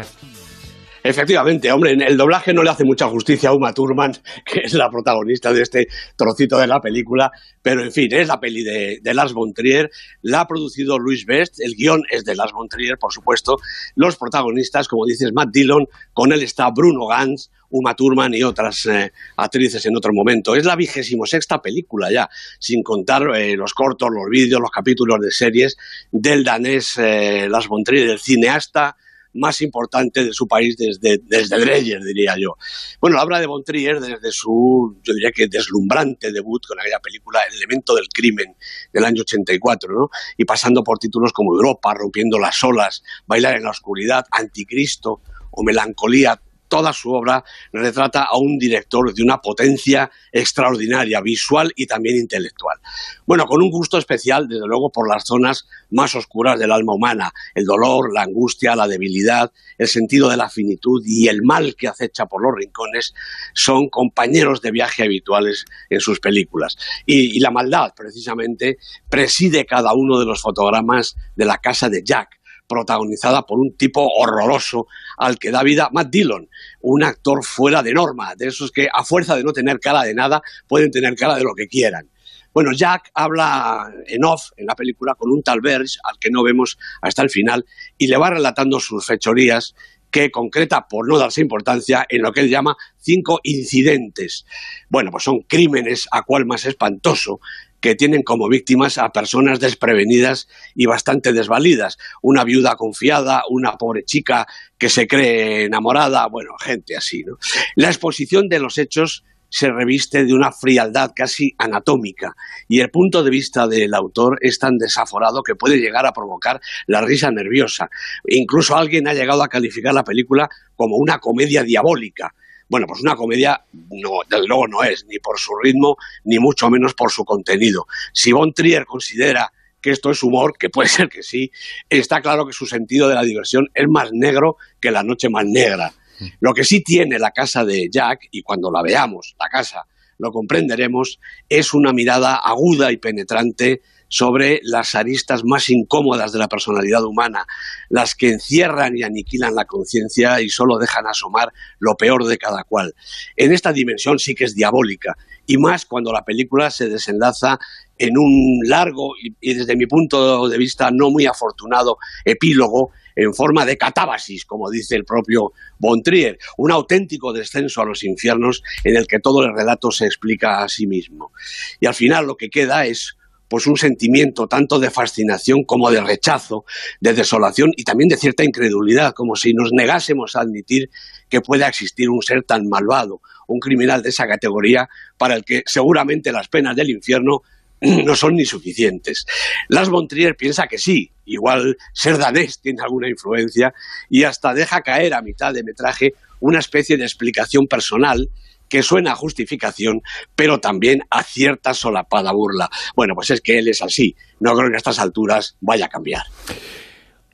Efectivamente, 1.10 1.72
hombre, 1.72 1.94
el 1.94 2.18
doblaje 2.18 2.54
no 2.54 2.62
le 2.62 2.70
hace 2.70 2.84
mucha 2.84 3.08
justicia 3.08 3.50
a 3.50 3.54
Uma 3.54 3.74
Thurman, 3.74 4.14
que 4.46 4.60
es 4.60 4.76
la 4.76 4.92
protagonista 4.92 5.52
de 5.52 5.64
este 5.64 5.88
trocito 6.16 6.60
de 6.60 6.68
la 6.68 6.82
película, 6.82 7.32
pero 7.64 7.84
en 7.84 7.92
fin, 7.92 8.14
es 8.14 8.28
la 8.28 8.40
peli 8.40 8.62
de, 8.62 9.00
de 9.02 9.14
Lars 9.16 9.34
von 9.34 9.52
Trier, 9.52 9.90
la 10.22 10.42
ha 10.42 10.48
producido 10.48 11.00
Luis 11.00 11.26
Best, 11.26 11.62
el 11.62 11.74
guion 11.74 12.04
es 12.12 12.26
de 12.26 12.36
Lars 12.36 12.54
von 12.54 12.70
Trier, 12.70 13.00
por 13.00 13.12
supuesto, 13.12 13.58
los 13.96 14.18
protagonistas, 14.18 14.88
como 14.88 15.08
dices, 15.08 15.32
Matt 15.34 15.50
Dillon, 15.52 15.88
con 16.14 16.32
él 16.32 16.44
está 16.44 16.70
Bruno 16.70 17.08
Gans, 17.08 17.50
Uma 17.72 17.96
Thurman 17.96 18.36
y 18.36 18.44
otras 18.44 18.86
eh, 18.86 19.12
actrices 19.38 19.84
en 19.88 19.98
otro 19.98 20.12
momento. 20.14 20.56
Es 20.56 20.66
la 20.66 20.76
vigésimo 20.76 21.26
sexta 21.26 21.60
película 21.60 22.12
ya, 22.12 22.30
sin 22.60 22.84
contar 22.84 23.36
eh, 23.36 23.56
los 23.56 23.74
cortos, 23.74 24.10
los 24.12 24.30
vídeos, 24.30 24.62
los 24.62 24.70
capítulos 24.70 25.18
de 25.22 25.32
series 25.32 25.76
del 26.12 26.44
danés 26.44 26.98
eh, 26.98 27.48
Lars 27.50 27.68
von 27.68 27.84
Trier, 27.84 28.08
del 28.08 28.20
cineasta, 28.20 28.96
más 29.34 29.62
importante 29.62 30.24
de 30.24 30.34
su 30.34 30.48
país 30.48 30.76
desde, 30.78 31.20
desde 31.24 31.60
Dreyer, 31.60 32.02
diría 32.04 32.36
yo. 32.38 32.56
Bueno, 33.00 33.20
habla 33.20 33.40
de 33.40 33.48
Bontrier 33.48 34.00
desde 34.00 34.32
su, 34.32 34.98
yo 35.04 35.14
diría 35.14 35.32
que 35.32 35.48
deslumbrante 35.48 36.32
debut 36.32 36.66
con 36.68 36.80
aquella 36.80 37.00
película 37.00 37.40
El 37.48 37.56
elemento 37.56 37.96
del 37.96 38.08
crimen 38.08 38.56
del 38.92 39.06
año 39.06 39.22
84, 39.22 39.94
¿no? 39.94 40.10
Y 40.38 40.46
pasando 40.46 40.84
por 40.84 40.98
títulos 41.00 41.34
como 41.34 41.54
Europa, 41.54 41.94
Rompiendo 41.94 42.40
las 42.40 42.64
olas, 42.64 43.04
Bailar 43.28 43.56
en 43.56 43.64
la 43.64 43.72
oscuridad, 43.72 44.26
Anticristo 44.32 45.22
o 45.52 45.64
Melancolía, 45.64 46.42
toda 46.70 46.94
su 46.94 47.12
obra 47.12 47.44
retrata 47.74 48.24
a 48.24 48.38
un 48.38 48.58
director 48.58 49.14
de 49.14 49.24
una 49.24 49.40
potencia 49.40 50.10
extraordinaria, 50.32 51.20
visual 51.22 51.74
y 51.76 51.88
también 51.88 52.18
intelectual. 52.18 52.78
Bueno, 53.26 53.46
con 53.46 53.62
un 53.62 53.70
gusto 53.70 53.98
especial, 53.98 54.48
desde 54.48 54.68
luego, 54.68 54.92
por 54.92 55.10
las 55.10 55.26
zonas 55.26 55.68
más 55.90 56.16
oscuras 56.16 56.60
del 56.60 56.72
alma 56.72 56.94
humana, 56.94 57.34
el 57.54 57.66
dolor, 57.66 58.14
la 58.14 58.24
angustia, 58.24 58.76
la 58.76 58.88
debilidad, 58.88 59.52
el 59.78 59.88
sentido 59.88 60.30
de 60.30 60.38
la 60.38 60.50
finitud 60.50 61.02
y 61.06 61.28
el 61.28 61.42
mal 61.44 61.76
que 61.76 61.88
acecha 61.88 62.28
por 62.28 62.42
los 62.42 62.56
rincones 62.56 63.14
son 63.54 63.90
compañeros 63.90 64.62
de 64.62 64.72
viaje 64.72 65.04
habituales 65.04 65.66
en 65.90 66.00
sus 66.00 66.20
películas. 66.20 66.78
Y, 67.06 67.38
y 67.38 67.40
la 67.40 67.52
maldad, 67.52 67.94
precisamente, 67.96 68.78
preside 69.10 69.66
cada 69.66 69.94
uno 69.94 70.20
de 70.20 70.26
los 70.26 70.42
fotogramas 70.42 71.16
de 71.36 71.46
la 71.46 71.58
casa 71.58 71.90
de 71.90 72.04
Jack, 72.04 72.39
protagonizada 72.70 73.42
por 73.42 73.60
un 73.60 73.76
tipo 73.76 74.08
horroroso 74.08 74.86
al 75.18 75.38
que 75.38 75.52
da 75.52 75.64
vida 75.64 75.90
Matt 75.92 76.10
Dillon, 76.10 76.48
un 76.82 77.04
actor 77.04 77.44
fuera 77.44 77.84
de 77.84 77.94
norma, 77.94 78.36
de 78.38 78.48
esos 78.48 78.72
que 78.72 78.88
a 78.94 79.04
fuerza 79.04 79.36
de 79.36 79.44
no 79.44 79.52
tener 79.52 79.80
cara 79.80 80.04
de 80.04 80.14
nada 80.14 80.42
pueden 80.68 80.92
tener 80.92 81.16
cara 81.16 81.36
de 81.36 81.44
lo 81.44 81.54
que 81.56 81.68
quieran. 81.68 82.10
Bueno, 82.54 82.72
Jack 82.74 83.12
habla 83.14 83.92
en 84.08 84.24
off 84.24 84.50
en 84.58 84.66
la 84.66 84.76
película 84.76 85.16
con 85.16 85.32
un 85.32 85.42
tal 85.44 85.62
Verge 85.62 85.98
al 86.04 86.18
que 86.20 86.30
no 86.32 86.44
vemos 86.44 86.78
hasta 87.02 87.22
el 87.22 87.30
final 87.30 87.66
y 87.98 88.08
le 88.08 88.18
va 88.18 88.30
relatando 88.32 88.80
sus 88.80 89.06
fechorías 89.06 89.76
que 90.12 90.32
concreta, 90.32 90.88
por 90.88 91.08
no 91.08 91.20
darse 91.20 91.42
importancia, 91.42 92.06
en 92.10 92.24
lo 92.24 92.32
que 92.32 92.42
él 92.42 92.50
llama 92.50 92.76
cinco 92.98 93.40
incidentes. 93.44 94.46
Bueno, 94.90 95.12
pues 95.12 95.24
son 95.24 95.42
crímenes 95.42 96.08
a 96.12 96.24
cual 96.24 96.46
más 96.46 96.66
espantoso, 96.66 97.40
que 97.82 97.96
tienen 97.96 98.24
como 98.24 98.50
víctimas 98.50 98.98
a 98.98 99.10
personas 99.10 99.60
desprevenidas 99.60 100.48
y 100.76 100.86
bastante 100.86 101.34
desvalidas. 101.34 101.98
Una 102.22 102.44
viuda 102.44 102.76
confiada, 102.76 103.44
una 103.50 103.78
pobre 103.78 104.04
chica 104.04 104.48
que 104.78 104.90
se 104.90 105.08
cree 105.08 105.66
enamorada, 105.66 106.28
bueno, 106.28 106.52
gente 106.60 106.96
así. 106.96 107.24
¿no? 107.24 107.38
La 107.76 107.88
exposición 107.88 108.50
de 108.50 108.60
los 108.60 108.78
hechos 108.78 109.24
se 109.50 109.70
reviste 109.70 110.26
de 110.26 110.34
una 110.34 110.52
frialdad 110.52 111.12
casi 111.16 111.56
anatómica 111.58 112.36
y 112.68 112.80
el 112.82 112.92
punto 112.92 113.24
de 113.24 113.32
vista 113.32 113.68
del 113.68 113.94
autor 113.94 114.38
es 114.42 114.60
tan 114.60 114.78
desaforado 114.78 115.42
que 115.44 115.56
puede 115.56 115.78
llegar 115.78 116.06
a 116.06 116.14
provocar 116.14 116.62
la 116.88 117.02
risa 117.02 117.32
nerviosa. 117.32 117.90
Incluso 118.28 118.78
alguien 118.78 119.08
ha 119.08 119.14
llegado 119.14 119.44
a 119.44 119.48
calificar 119.48 119.94
la 119.94 120.04
película 120.04 120.50
como 120.76 120.98
una 120.98 121.20
comedia 121.20 121.64
diabólica. 121.64 122.34
Bueno, 122.70 122.86
pues 122.88 123.02
una 123.02 123.16
comedia, 123.16 123.66
no, 123.74 124.20
desde 124.30 124.48
luego 124.48 124.68
no 124.68 124.84
es, 124.84 125.06
ni 125.08 125.18
por 125.18 125.40
su 125.40 125.56
ritmo, 125.62 125.98
ni 126.24 126.38
mucho 126.38 126.70
menos 126.70 126.94
por 126.94 127.12
su 127.12 127.26
contenido. 127.26 127.88
Si 128.14 128.32
Von 128.32 128.54
Trier 128.54 128.86
considera 128.86 129.52
que 129.82 129.90
esto 129.90 130.12
es 130.12 130.22
humor, 130.22 130.56
que 130.58 130.70
puede 130.70 130.88
ser 130.90 131.10
que 131.10 131.24
sí, 131.24 131.52
está 131.90 132.22
claro 132.22 132.46
que 132.46 132.54
su 132.54 132.68
sentido 132.68 133.10
de 133.10 133.16
la 133.16 133.24
diversión 133.24 133.70
es 133.74 133.88
más 133.90 134.12
negro 134.14 134.58
que 134.80 134.92
la 134.92 135.04
noche 135.04 135.30
más 135.30 135.46
negra. 135.46 135.94
Lo 136.42 136.54
que 136.54 136.66
sí 136.66 136.82
tiene 136.84 137.18
la 137.18 137.32
casa 137.32 137.64
de 137.64 137.88
Jack, 137.90 138.28
y 138.32 138.42
cuando 138.42 138.70
la 138.70 138.82
veamos, 138.82 139.36
la 139.40 139.48
casa, 139.48 139.86
lo 140.18 140.32
comprenderemos, 140.32 141.20
es 141.48 141.74
una 141.74 141.94
mirada 141.94 142.36
aguda 142.36 142.92
y 142.92 142.98
penetrante 142.98 143.82
sobre 144.10 144.60
las 144.64 144.96
aristas 144.96 145.44
más 145.46 145.70
incómodas 145.70 146.34
de 146.34 146.40
la 146.40 146.48
personalidad 146.48 147.04
humana, 147.06 147.46
las 147.90 148.16
que 148.16 148.32
encierran 148.32 148.98
y 148.98 149.04
aniquilan 149.04 149.56
la 149.56 149.66
conciencia 149.66 150.42
y 150.42 150.50
solo 150.50 150.78
dejan 150.78 151.08
asomar 151.08 151.54
lo 151.80 151.96
peor 151.96 152.26
de 152.26 152.38
cada 152.38 152.64
cual. 152.64 152.94
En 153.38 153.54
esta 153.54 153.72
dimensión 153.72 154.20
sí 154.20 154.36
que 154.36 154.44
es 154.44 154.56
diabólica, 154.56 155.16
y 155.46 155.58
más 155.58 155.86
cuando 155.86 156.12
la 156.12 156.24
película 156.24 156.70
se 156.70 156.90
desenlaza 156.90 157.58
en 157.98 158.18
un 158.18 158.60
largo 158.64 159.14
y, 159.20 159.54
desde 159.54 159.76
mi 159.76 159.86
punto 159.86 160.48
de 160.48 160.58
vista 160.58 160.90
no 160.92 161.10
muy 161.10 161.26
afortunado 161.26 161.98
epílogo 162.24 162.92
en 163.16 163.34
forma 163.34 163.66
de 163.66 163.78
catábasis, 163.78 164.46
como 164.46 164.70
dice 164.70 164.96
el 164.96 165.04
propio 165.04 165.52
Bontrier, 165.78 166.38
un 166.58 166.72
auténtico 166.72 167.34
descenso 167.34 167.82
a 167.82 167.86
los 167.86 168.04
infiernos 168.04 168.64
en 168.84 168.96
el 168.96 169.08
que 169.08 169.20
todo 169.20 169.44
el 169.44 169.54
relato 169.54 169.92
se 169.92 170.06
explica 170.06 170.64
a 170.64 170.70
sí 170.70 170.88
mismo. 170.88 171.34
Y 171.80 171.88
al 171.88 171.96
final 171.96 172.28
lo 172.28 172.38
que 172.38 172.50
queda 172.50 172.86
es 172.86 173.18
pues 173.50 173.68
un 173.68 173.76
sentimiento 173.76 174.48
tanto 174.48 174.80
de 174.80 174.92
fascinación 174.92 175.64
como 175.66 175.92
de 175.92 176.02
rechazo, 176.02 176.64
de 177.02 177.14
desolación 177.14 177.72
y 177.76 177.84
también 177.84 178.08
de 178.08 178.16
cierta 178.16 178.44
incredulidad, 178.44 179.14
como 179.14 179.36
si 179.36 179.54
nos 179.54 179.72
negásemos 179.74 180.36
a 180.36 180.42
admitir 180.42 180.90
que 181.28 181.42
pueda 181.42 181.68
existir 181.68 182.10
un 182.10 182.22
ser 182.22 182.44
tan 182.44 182.70
malvado, 182.70 183.22
un 183.48 183.60
criminal 183.60 184.04
de 184.04 184.10
esa 184.10 184.28
categoría, 184.28 184.88
para 185.18 185.36
el 185.36 185.44
que 185.44 185.64
seguramente 185.66 186.32
las 186.32 186.48
penas 186.48 186.76
del 186.76 186.92
infierno 186.92 187.42
no 187.82 188.16
son 188.16 188.36
ni 188.36 188.46
suficientes. 188.46 189.26
Las 189.68 189.90
Montrier 189.90 190.36
piensa 190.36 190.68
que 190.68 190.78
sí, 190.78 191.12
igual 191.26 191.76
ser 191.94 192.18
danés 192.18 192.60
tiene 192.62 192.82
alguna 192.84 193.10
influencia 193.10 193.74
y 194.10 194.24
hasta 194.24 194.54
deja 194.54 194.82
caer 194.82 195.14
a 195.14 195.22
mitad 195.22 195.54
de 195.54 195.64
metraje 195.64 196.14
una 196.40 196.60
especie 196.60 196.98
de 196.98 197.04
explicación 197.04 197.68
personal 197.68 198.30
que 198.70 198.84
suena 198.84 199.14
a 199.14 199.16
justificación, 199.16 200.02
pero 200.36 200.60
también 200.60 201.04
a 201.10 201.24
cierta 201.24 201.74
solapada 201.74 202.32
burla. 202.32 202.70
Bueno, 202.96 203.16
pues 203.16 203.32
es 203.32 203.42
que 203.42 203.60
él 203.60 203.68
es 203.68 203.82
así. 203.82 204.16
No 204.40 204.56
creo 204.56 204.70
que 204.70 204.76
a 204.76 204.78
estas 204.78 205.00
alturas 205.00 205.58
vaya 205.60 205.86
a 205.86 205.90
cambiar. 205.90 206.24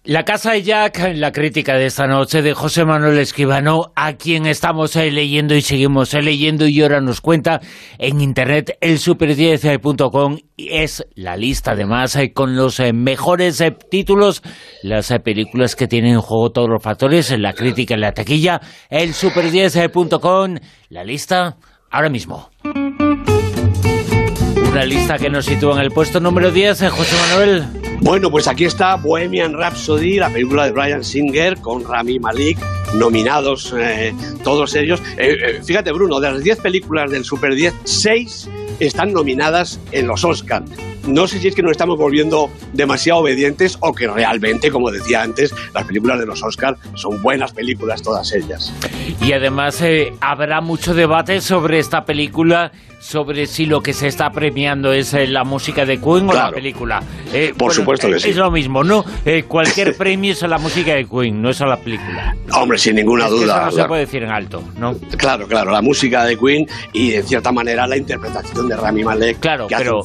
La 0.06 0.24
Casa 0.24 0.52
de 0.52 0.62
Jack, 0.62 1.14
la 1.16 1.32
crítica 1.32 1.74
de 1.74 1.88
esta 1.88 2.06
noche 2.06 2.44
de 2.44 2.54
José 2.54 2.86
Manuel 2.86 3.18
Esquivano, 3.18 3.92
a 3.96 4.14
quien 4.14 4.46
estamos 4.46 4.96
eh, 4.98 5.10
leyendo 5.10 5.56
y 5.56 5.64
seguimos 5.64 6.14
eh, 6.14 6.22
leyendo 6.22 6.68
y 6.68 6.80
ahora 6.84 7.02
nos 7.02 7.22
cuenta 7.22 7.60
en 7.98 8.22
internet 8.22 8.78
el 8.82 9.00
super10.com 9.00 10.38
es 10.58 11.04
la 11.16 11.36
lista 11.36 11.72
además 11.72 12.16
eh, 12.18 12.34
con 12.34 12.56
los 12.56 12.80
mejores 12.94 13.64
títulos, 13.90 14.44
las 14.84 15.12
películas 15.24 15.76
que 15.76 15.88
tienen 15.88 16.14
en 16.14 16.22
juego 16.22 16.52
todos 16.52 16.70
los 16.70 16.84
factores, 16.84 17.36
la 17.40 17.54
crítica 17.54 17.96
en 17.96 18.02
la 18.02 18.12
taquilla, 18.12 18.62
el 18.92 19.16
super10.com, 19.16 20.58
la 20.90 21.04
lista 21.04 21.58
ahora 21.90 22.10
mismo. 22.10 22.52
Una 24.70 24.86
lista 24.86 25.18
que 25.18 25.32
nos 25.32 25.46
sitúa 25.46 25.78
en 25.78 25.82
el 25.82 25.90
puesto 25.90 26.20
número 26.20 26.52
10, 26.52 26.90
José 26.92 27.16
Manuel. 27.32 27.85
Bueno, 28.02 28.30
pues 28.30 28.48
aquí 28.48 28.66
está 28.66 28.96
Bohemian 28.96 29.54
Rhapsody, 29.54 30.20
la 30.20 30.30
película 30.30 30.66
de 30.66 30.72
Brian 30.72 31.04
Singer 31.04 31.58
con 31.60 31.84
Rami 31.84 32.20
Malik, 32.20 32.58
nominados 32.96 33.74
eh, 33.78 34.14
todos 34.44 34.76
ellos. 34.76 35.02
Eh, 35.18 35.38
eh, 35.42 35.62
fíjate, 35.64 35.92
Bruno, 35.92 36.20
de 36.20 36.32
las 36.32 36.44
10 36.44 36.60
películas 36.60 37.10
del 37.10 37.24
Super 37.24 37.56
10, 37.56 37.74
6 37.84 38.50
están 38.80 39.14
nominadas 39.14 39.80
en 39.92 40.08
los 40.08 40.24
Oscars. 40.24 40.70
No 41.08 41.28
sé 41.28 41.40
si 41.40 41.48
es 41.48 41.56
que 41.56 41.62
nos 41.62 41.72
estamos 41.72 41.98
volviendo 41.98 42.50
demasiado 42.74 43.22
obedientes 43.22 43.78
o 43.80 43.94
que 43.94 44.08
realmente, 44.08 44.72
como 44.72 44.92
decía 44.92 45.22
antes, 45.22 45.54
las 45.74 45.86
películas 45.86 46.20
de 46.20 46.26
los 46.26 46.44
Oscars 46.44 46.80
son 46.96 47.22
buenas 47.22 47.54
películas 47.54 48.02
todas 48.02 48.34
ellas. 48.34 48.74
Y 49.22 49.32
además 49.32 49.84
habrá 50.20 50.62
mucho 50.62 50.94
debate 50.94 51.42
sobre 51.42 51.78
esta 51.80 52.06
película 52.06 52.72
sobre 53.06 53.46
si 53.46 53.68
lo 53.68 53.82
que 53.82 53.94
se 53.94 54.08
está 54.08 54.32
premiando 54.32 54.92
es 54.92 55.14
eh, 55.14 55.28
la 55.28 55.44
música 55.44 55.86
de 55.86 56.00
Queen 56.00 56.28
o 56.28 56.34
la 56.34 56.50
película. 56.50 57.04
Eh, 57.32 57.54
Por 57.56 57.72
supuesto 57.72 58.10
que 58.10 58.20
sí. 58.20 58.30
Es 58.32 58.36
lo 58.36 58.50
mismo, 58.50 58.84
¿no? 58.84 59.06
Eh, 59.24 59.44
cualquier 59.48 59.96
premio 59.96 60.32
es 60.32 60.42
a 60.42 60.48
la 60.48 60.58
música 60.58 60.96
de 60.96 61.06
Queen, 61.06 61.40
no 61.40 61.52
es 61.52 61.62
a 61.62 61.68
la 61.68 61.78
película. 61.78 62.36
Hombre, 62.54 62.80
sin 62.80 62.96
ninguna 62.96 63.28
duda. 63.28 63.68
eso 63.68 63.78
no 63.78 63.84
se 63.84 63.88
puede 63.88 64.02
decir 64.02 64.24
en 64.24 64.32
alto, 64.32 64.64
¿no? 64.78 64.96
Claro, 65.18 65.48
claro, 65.48 65.72
la 65.72 65.84
música 65.84 66.26
de 66.26 66.36
Queen 66.38 66.66
y 66.94 67.14
en 67.14 67.24
cierta 67.28 67.52
manera 67.52 67.86
la 67.86 67.96
interpretación 67.96 68.68
de 68.68 68.76
Rami 68.76 69.04
Malek. 69.04 69.40
Claro, 69.40 69.68
pero 69.70 70.02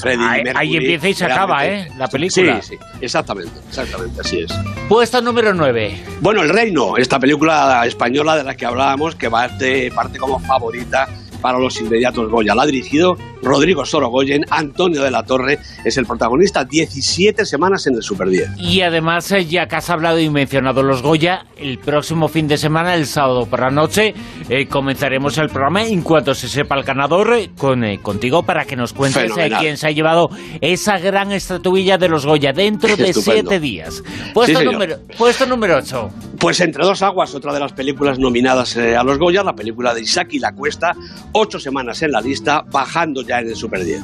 ahí, 0.54 0.76
empieza 0.76 1.08
y 1.08 1.14
se 1.14 1.24
acaba, 1.24 1.66
¿eh? 1.66 1.88
La 1.96 2.08
película. 2.08 2.60
Sí, 2.60 2.76
sí, 2.76 2.84
exactamente, 3.00 3.52
exactamente, 3.66 4.20
así 4.20 4.40
es. 4.40 4.52
Puesto 4.90 5.22
número 5.22 5.54
9. 5.54 6.04
Bueno, 6.20 6.42
El 6.42 6.50
Reino, 6.50 6.98
esta 6.98 7.18
película 7.18 7.82
española 7.86 8.36
de 8.36 8.44
la 8.44 8.54
que 8.54 8.66
hablábamos, 8.66 9.14
que 9.14 9.30
parte, 9.30 9.90
parte 9.90 10.18
como 10.18 10.38
favorita 10.38 11.08
para 11.40 11.58
los 11.58 11.80
inmediatos 11.80 12.30
Goya. 12.30 12.54
La 12.54 12.62
ha 12.62 12.66
dirigido 12.66 13.16
Rodrigo 13.42 13.84
Sorogoyen, 13.84 14.44
Antonio 14.50 15.02
de 15.02 15.10
la 15.10 15.22
Torre 15.22 15.58
es 15.84 15.96
el 15.96 16.06
protagonista, 16.06 16.64
17 16.64 17.46
semanas 17.46 17.86
en 17.86 17.94
el 17.94 18.02
Super 18.02 18.28
10. 18.28 18.58
Y 18.58 18.82
además, 18.82 19.30
eh, 19.32 19.46
ya 19.46 19.66
que 19.66 19.76
has 19.76 19.90
hablado 19.90 20.18
y 20.18 20.28
mencionado 20.30 20.82
los 20.82 21.02
Goya, 21.02 21.46
el 21.56 21.78
próximo 21.78 22.28
fin 22.28 22.48
de 22.48 22.58
semana, 22.58 22.94
el 22.94 23.06
sábado 23.06 23.46
por 23.46 23.60
la 23.60 23.70
noche, 23.70 24.14
eh, 24.48 24.66
comenzaremos 24.66 25.38
el 25.38 25.48
programa 25.48 25.84
en 25.84 26.02
cuanto 26.02 26.34
se 26.34 26.48
sepa 26.48 26.76
el 26.76 26.84
ganador 26.84 27.32
eh, 27.34 27.50
con, 27.56 27.84
contigo 27.98 28.42
para 28.42 28.64
que 28.64 28.76
nos 28.76 28.92
cuentes 28.92 29.32
quién 29.58 29.76
se 29.76 29.86
ha 29.86 29.90
llevado 29.90 30.30
esa 30.60 30.98
gran 30.98 31.32
estatuilla 31.32 31.98
de 31.98 32.08
los 32.08 32.26
Goya 32.26 32.52
dentro 32.52 32.96
de 32.96 33.12
siete 33.12 33.60
días. 33.60 34.02
Puesto, 34.34 34.62
número, 34.62 34.98
puesto 35.16 35.46
número 35.46 35.78
8. 35.78 36.10
Pues 36.40 36.58
entre 36.60 36.84
dos 36.84 37.02
aguas, 37.02 37.34
otra 37.34 37.52
de 37.52 37.60
las 37.60 37.74
películas 37.74 38.18
nominadas 38.18 38.74
a 38.74 39.04
los 39.04 39.18
Goya, 39.18 39.44
la 39.44 39.54
película 39.54 39.92
de 39.92 40.00
Isaac 40.00 40.28
y 40.32 40.38
la 40.38 40.54
Cuesta, 40.54 40.96
ocho 41.32 41.60
semanas 41.60 42.00
en 42.00 42.12
la 42.12 42.22
lista, 42.22 42.64
bajando 42.66 43.20
ya 43.20 43.40
en 43.40 43.48
el 43.48 43.56
Super 43.56 43.84
10. 43.84 44.00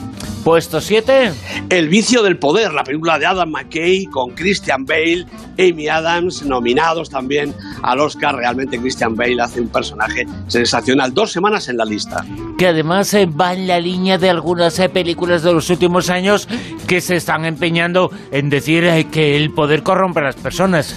Puesto 0.47 0.81
7. 0.81 1.33
El 1.71 1.89
vicio 1.89 2.23
del 2.23 2.39
poder, 2.39 2.73
la 2.73 2.85
película 2.85 3.19
de 3.19 3.27
Adam 3.27 3.51
McKay 3.51 4.05
con 4.05 4.31
Christian 4.31 4.85
Bale, 4.85 5.27
Amy 5.59 5.89
Adams, 5.89 6.45
nominados 6.45 7.11
también 7.11 7.53
al 7.83 7.99
Oscar. 7.99 8.37
Realmente 8.37 8.79
Christian 8.79 9.17
Bale 9.17 9.43
hace 9.43 9.61
un 9.61 9.67
personaje 9.67 10.25
sensacional. 10.47 11.13
Dos 11.13 11.33
semanas 11.33 11.69
en 11.69 11.79
la 11.79 11.85
lista. 11.85 12.25
Que 12.59 12.69
además 12.69 13.13
eh, 13.15 13.27
va 13.27 13.55
en 13.55 13.67
la 13.67 13.81
línea 13.81 14.19
de 14.19 14.31
algunas 14.31 14.79
eh, 14.79 14.89
películas 14.89 15.43
de 15.43 15.53
los 15.53 15.69
últimos 15.69 16.11
años 16.11 16.47
que 16.87 17.01
se 17.01 17.17
están 17.17 17.45
empeñando 17.45 18.13
en 18.31 18.49
decir 18.49 18.85
eh, 18.85 19.09
que 19.11 19.37
el 19.37 19.51
poder 19.51 19.83
corrompe 19.83 20.21
a 20.21 20.27
las 20.27 20.37
personas. 20.37 20.95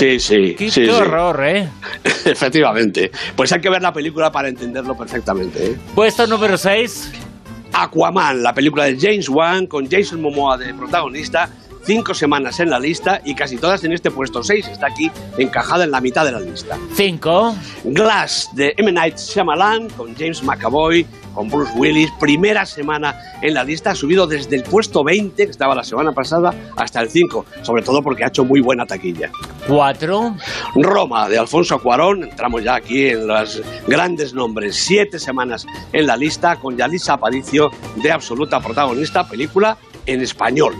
Sí, 0.00 0.18
sí. 0.18 0.56
Qué, 0.58 0.90
horror, 0.90 1.46
¿eh? 1.46 1.68
Efectivamente. 2.24 3.12
Pues 3.36 3.52
hay 3.52 3.60
que 3.60 3.70
ver 3.70 3.82
la 3.82 3.92
película 3.92 4.32
para 4.32 4.48
entenderlo 4.48 4.96
perfectamente. 4.96 5.76
Puesto 5.94 6.26
número 6.26 6.58
6. 6.58 7.29
Aquaman, 7.72 8.42
la 8.42 8.54
película 8.54 8.84
de 8.84 8.98
James 8.98 9.28
Wan 9.28 9.66
con 9.66 9.88
Jason 9.88 10.20
Momoa 10.20 10.56
de 10.56 10.74
protagonista, 10.74 11.48
cinco 11.84 12.14
semanas 12.14 12.60
en 12.60 12.70
la 12.70 12.78
lista 12.78 13.20
y 13.24 13.34
casi 13.34 13.56
todas 13.56 13.84
en 13.84 13.92
este 13.92 14.10
puesto 14.10 14.42
6. 14.42 14.68
Está 14.68 14.86
aquí 14.88 15.10
encajada 15.38 15.84
en 15.84 15.90
la 15.90 16.00
mitad 16.00 16.24
de 16.24 16.32
la 16.32 16.40
lista. 16.40 16.78
Cinco. 16.94 17.54
Glass 17.84 18.50
de 18.54 18.74
M. 18.76 18.92
Night 18.92 19.16
Shyamalan 19.16 19.88
con 19.90 20.14
James 20.14 20.42
McAvoy, 20.42 21.06
con 21.34 21.48
Bruce 21.48 21.72
Willis. 21.76 22.10
Primera 22.18 22.66
semana 22.66 23.16
en 23.42 23.54
la 23.54 23.64
lista, 23.64 23.90
ha 23.90 23.94
subido 23.94 24.26
desde 24.26 24.56
el 24.56 24.62
puesto 24.62 25.04
20, 25.04 25.44
que 25.44 25.50
estaba 25.50 25.74
la 25.74 25.84
semana 25.84 26.12
pasada, 26.12 26.54
hasta 26.76 27.00
el 27.00 27.10
5. 27.10 27.46
Sobre 27.62 27.82
todo 27.82 28.02
porque 28.02 28.24
ha 28.24 28.28
hecho 28.28 28.44
muy 28.44 28.60
buena 28.60 28.86
taquilla. 28.86 29.30
Cuatro. 29.66 30.36
Roma 30.74 31.28
de 31.28 31.38
Alfonso 31.38 31.78
Cuarón. 31.80 32.24
Entramos 32.24 32.64
ya 32.64 32.76
aquí 32.76 33.08
en 33.08 33.26
los 33.26 33.62
grandes 33.86 34.34
nombres. 34.34 34.76
Siete 34.76 35.18
semanas 35.18 35.66
en 35.92 36.06
la 36.06 36.16
lista 36.16 36.56
con 36.56 36.76
Yalisa 36.76 37.14
Aparicio 37.14 37.70
de 37.96 38.12
absoluta 38.12 38.60
protagonista. 38.60 39.28
Película 39.28 39.76
en 40.06 40.22
español. 40.22 40.74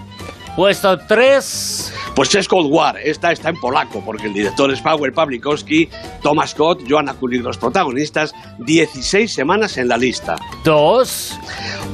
Puesto 0.57 0.99
3. 0.99 1.95
Pues 2.21 2.35
es 2.35 2.49
Cold 2.49 2.71
War. 2.71 2.99
Esta 3.03 3.33
está 3.33 3.49
en 3.49 3.57
polaco, 3.57 4.03
porque 4.05 4.27
el 4.27 4.35
director 4.35 4.71
es 4.71 4.83
Paweł 4.83 5.11
Pawlikowski, 5.11 5.89
Thomas 6.23 6.51
Scott, 6.51 6.83
Joanna 6.87 7.15
Kulig, 7.15 7.41
los 7.41 7.57
protagonistas. 7.57 8.35
16 8.59 9.33
semanas 9.33 9.79
en 9.79 9.89
la 9.89 9.97
lista. 9.97 10.37
2. 10.63 11.39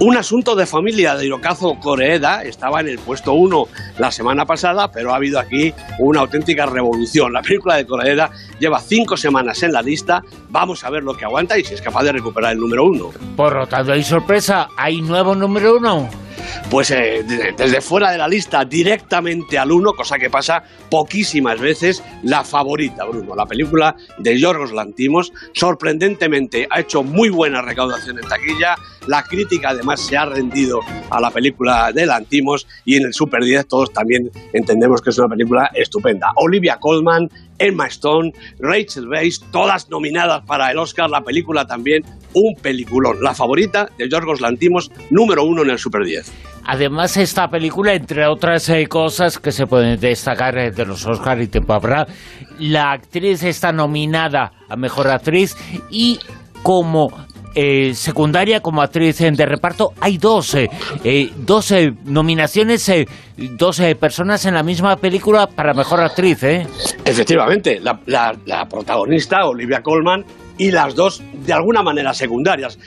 Un 0.00 0.16
asunto 0.16 0.56
de 0.56 0.66
familia 0.66 1.14
de 1.14 1.26
Hirokazu 1.26 1.78
Koreeda 1.78 2.42
estaba 2.42 2.80
en 2.80 2.88
el 2.88 2.98
puesto 2.98 3.34
1 3.34 3.68
la 3.98 4.10
semana 4.10 4.44
pasada, 4.44 4.90
pero 4.90 5.12
ha 5.12 5.16
habido 5.16 5.38
aquí 5.38 5.72
una 6.00 6.22
auténtica 6.22 6.66
revolución. 6.66 7.32
La 7.32 7.42
película 7.42 7.76
de 7.76 7.86
Koreeda 7.86 8.32
lleva 8.58 8.80
5 8.80 9.16
semanas 9.16 9.62
en 9.62 9.72
la 9.72 9.80
lista. 9.80 10.24
Vamos 10.48 10.82
a 10.82 10.90
ver 10.90 11.04
lo 11.04 11.16
que 11.16 11.24
aguanta 11.24 11.56
y 11.56 11.64
si 11.64 11.74
es 11.74 11.80
capaz 11.80 12.02
de 12.02 12.10
recuperar 12.10 12.54
el 12.54 12.58
número 12.58 12.84
1. 12.84 13.10
Por 13.36 13.54
lo 13.54 13.68
tanto, 13.68 13.92
hay 13.92 14.02
sorpresa. 14.02 14.70
Hay 14.76 15.00
nuevo 15.00 15.36
número 15.36 15.76
1 15.76 16.25
pues 16.70 16.90
eh, 16.90 17.24
desde 17.56 17.80
fuera 17.80 18.10
de 18.10 18.18
la 18.18 18.28
lista 18.28 18.64
directamente 18.64 19.58
al 19.58 19.72
uno, 19.72 19.92
cosa 19.92 20.18
que 20.18 20.30
pasa 20.30 20.62
poquísimas 20.90 21.60
veces, 21.60 22.02
la 22.22 22.44
favorita, 22.44 23.04
Bruno. 23.04 23.34
La 23.34 23.46
película 23.46 23.96
de 24.18 24.38
Yorgos 24.38 24.72
Lantimos, 24.72 25.32
sorprendentemente 25.52 26.66
ha 26.70 26.80
hecho 26.80 27.02
muy 27.02 27.28
buena 27.28 27.62
recaudación 27.62 28.18
en 28.18 28.28
taquilla, 28.28 28.76
la 29.06 29.22
crítica 29.22 29.70
además 29.70 30.00
se 30.00 30.16
ha 30.16 30.24
rendido 30.24 30.80
a 31.10 31.20
la 31.20 31.30
película 31.30 31.92
de 31.92 32.06
Lantimos 32.06 32.66
y 32.84 32.96
en 32.96 33.06
el 33.06 33.14
Super 33.14 33.42
10 33.42 33.66
todos 33.68 33.92
también 33.92 34.30
entendemos 34.52 35.00
que 35.00 35.10
es 35.10 35.18
una 35.18 35.28
película 35.28 35.70
estupenda. 35.74 36.32
Olivia 36.36 36.78
Colman, 36.80 37.30
Emma 37.58 37.86
Stone, 37.86 38.32
Rachel 38.58 39.08
Weisz, 39.08 39.40
todas 39.50 39.88
nominadas 39.90 40.44
para 40.46 40.70
el 40.70 40.78
Oscar, 40.78 41.10
la 41.10 41.22
película 41.22 41.66
también, 41.66 42.02
un 42.34 42.54
peliculón. 42.60 43.22
La 43.22 43.34
favorita 43.34 43.88
de 43.98 44.08
Yorgos 44.08 44.40
Lantimos, 44.40 44.90
número 45.10 45.44
uno 45.44 45.62
en 45.62 45.70
el 45.70 45.78
Super 45.78 46.04
10. 46.04 46.32
Además, 46.68 47.16
esta 47.16 47.48
película, 47.48 47.94
entre 47.94 48.26
otras 48.26 48.68
eh, 48.68 48.86
cosas 48.88 49.38
que 49.38 49.52
se 49.52 49.66
pueden 49.66 50.00
destacar 50.00 50.58
eh, 50.58 50.70
de 50.72 50.84
los 50.84 51.06
Oscars 51.06 51.42
y 51.42 51.46
tiempo 51.46 51.72
habrá, 51.74 52.06
la 52.58 52.92
actriz 52.92 53.44
está 53.44 53.70
nominada 53.72 54.52
a 54.68 54.76
Mejor 54.76 55.08
Actriz 55.08 55.56
y 55.90 56.18
como 56.62 57.08
eh, 57.58 57.94
secundaria 57.94 58.60
como 58.60 58.82
actriz 58.82 59.16
de 59.18 59.46
reparto 59.46 59.94
hay 59.98 60.18
dos, 60.18 60.54
eh, 60.54 60.68
eh, 61.02 61.30
dos 61.38 61.72
nominaciones, 62.04 62.92
dos 63.36 63.80
personas 63.98 64.44
en 64.44 64.52
la 64.52 64.62
misma 64.62 64.96
película 64.96 65.46
para 65.46 65.72
mejor 65.72 66.02
actriz. 66.02 66.42
Efectivamente, 67.02 67.80
la, 67.80 67.98
la, 68.44 68.68
protagonista, 68.68 69.46
Olivia 69.46 69.80
Colman, 69.80 70.22
y 70.58 70.70
las 70.70 70.94
dos 70.94 71.22
de 71.32 71.52
alguna 71.54 71.82
manera 71.82 72.12
secundarias. 72.12 72.78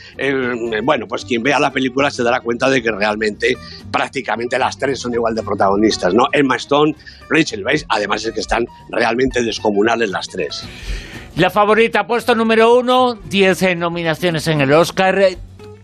bueno, 0.84 1.08
pues 1.08 1.26
quien 1.26 1.42
vea 1.42 1.60
la 1.60 1.72
película 1.72 2.12
se 2.12 2.22
dará 2.22 2.40
cuenta 2.42 2.70
de 2.70 2.84
que 2.84 2.92
realmente 2.92 3.56
prácticamente 3.92 4.60
las 4.60 4.78
tres 4.78 5.00
son 5.00 5.16
igual 5.16 5.34
de 5.34 5.42
protagonistas, 5.42 6.14
¿no? 6.14 6.28
Emma 6.32 6.58
Stone, 6.58 6.94
Rachel 7.28 7.66
Weisz, 7.66 7.86
además 7.90 8.24
es 8.24 8.34
que 8.34 8.42
están 8.42 8.66
realmente 8.92 9.42
descomunales 9.42 10.12
las 10.12 10.28
tres. 10.28 10.68
La 11.40 11.50
favorita, 11.50 12.06
puesto 12.06 12.36
número 12.36 12.76
uno, 12.76 13.14
10 13.14 13.78
nominaciones 13.78 14.46
en 14.50 14.60
el 14.60 14.74
Oscar, 14.74 15.18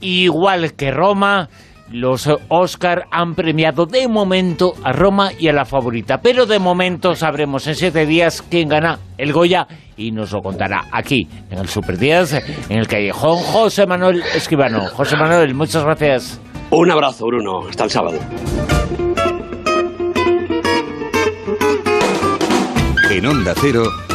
igual 0.01 0.73
que 0.73 0.91
Roma. 0.91 1.47
Los 1.89 2.29
Oscar 2.49 3.05
han 3.09 3.35
premiado 3.35 3.85
de 3.85 4.09
momento 4.09 4.73
a 4.83 4.91
Roma 4.91 5.31
y 5.39 5.47
a 5.47 5.53
la 5.53 5.63
favorita, 5.63 6.19
pero 6.19 6.45
de 6.45 6.59
momento 6.59 7.15
sabremos 7.15 7.67
en 7.67 7.75
siete 7.75 8.05
días 8.05 8.41
quién 8.41 8.67
gana 8.67 8.99
el 9.17 9.31
Goya 9.31 9.65
y 9.95 10.11
nos 10.11 10.33
lo 10.33 10.41
contará 10.41 10.89
aquí, 10.91 11.29
en 11.49 11.59
el 11.59 11.69
Super 11.69 11.97
10, 11.97 12.33
en 12.69 12.77
el 12.77 12.87
callejón 12.87 13.37
José 13.37 13.87
Manuel 13.87 14.23
Escribano. 14.35 14.87
José 14.89 15.15
Manuel, 15.15 15.53
muchas 15.53 15.85
gracias. 15.85 16.41
Un 16.69 16.91
abrazo, 16.91 17.27
Bruno. 17.27 17.65
Hasta 17.69 17.85
el 17.85 17.89
sábado. 17.91 18.19
En 23.09 23.25
Onda 23.25 23.53
Cero. 23.55 24.04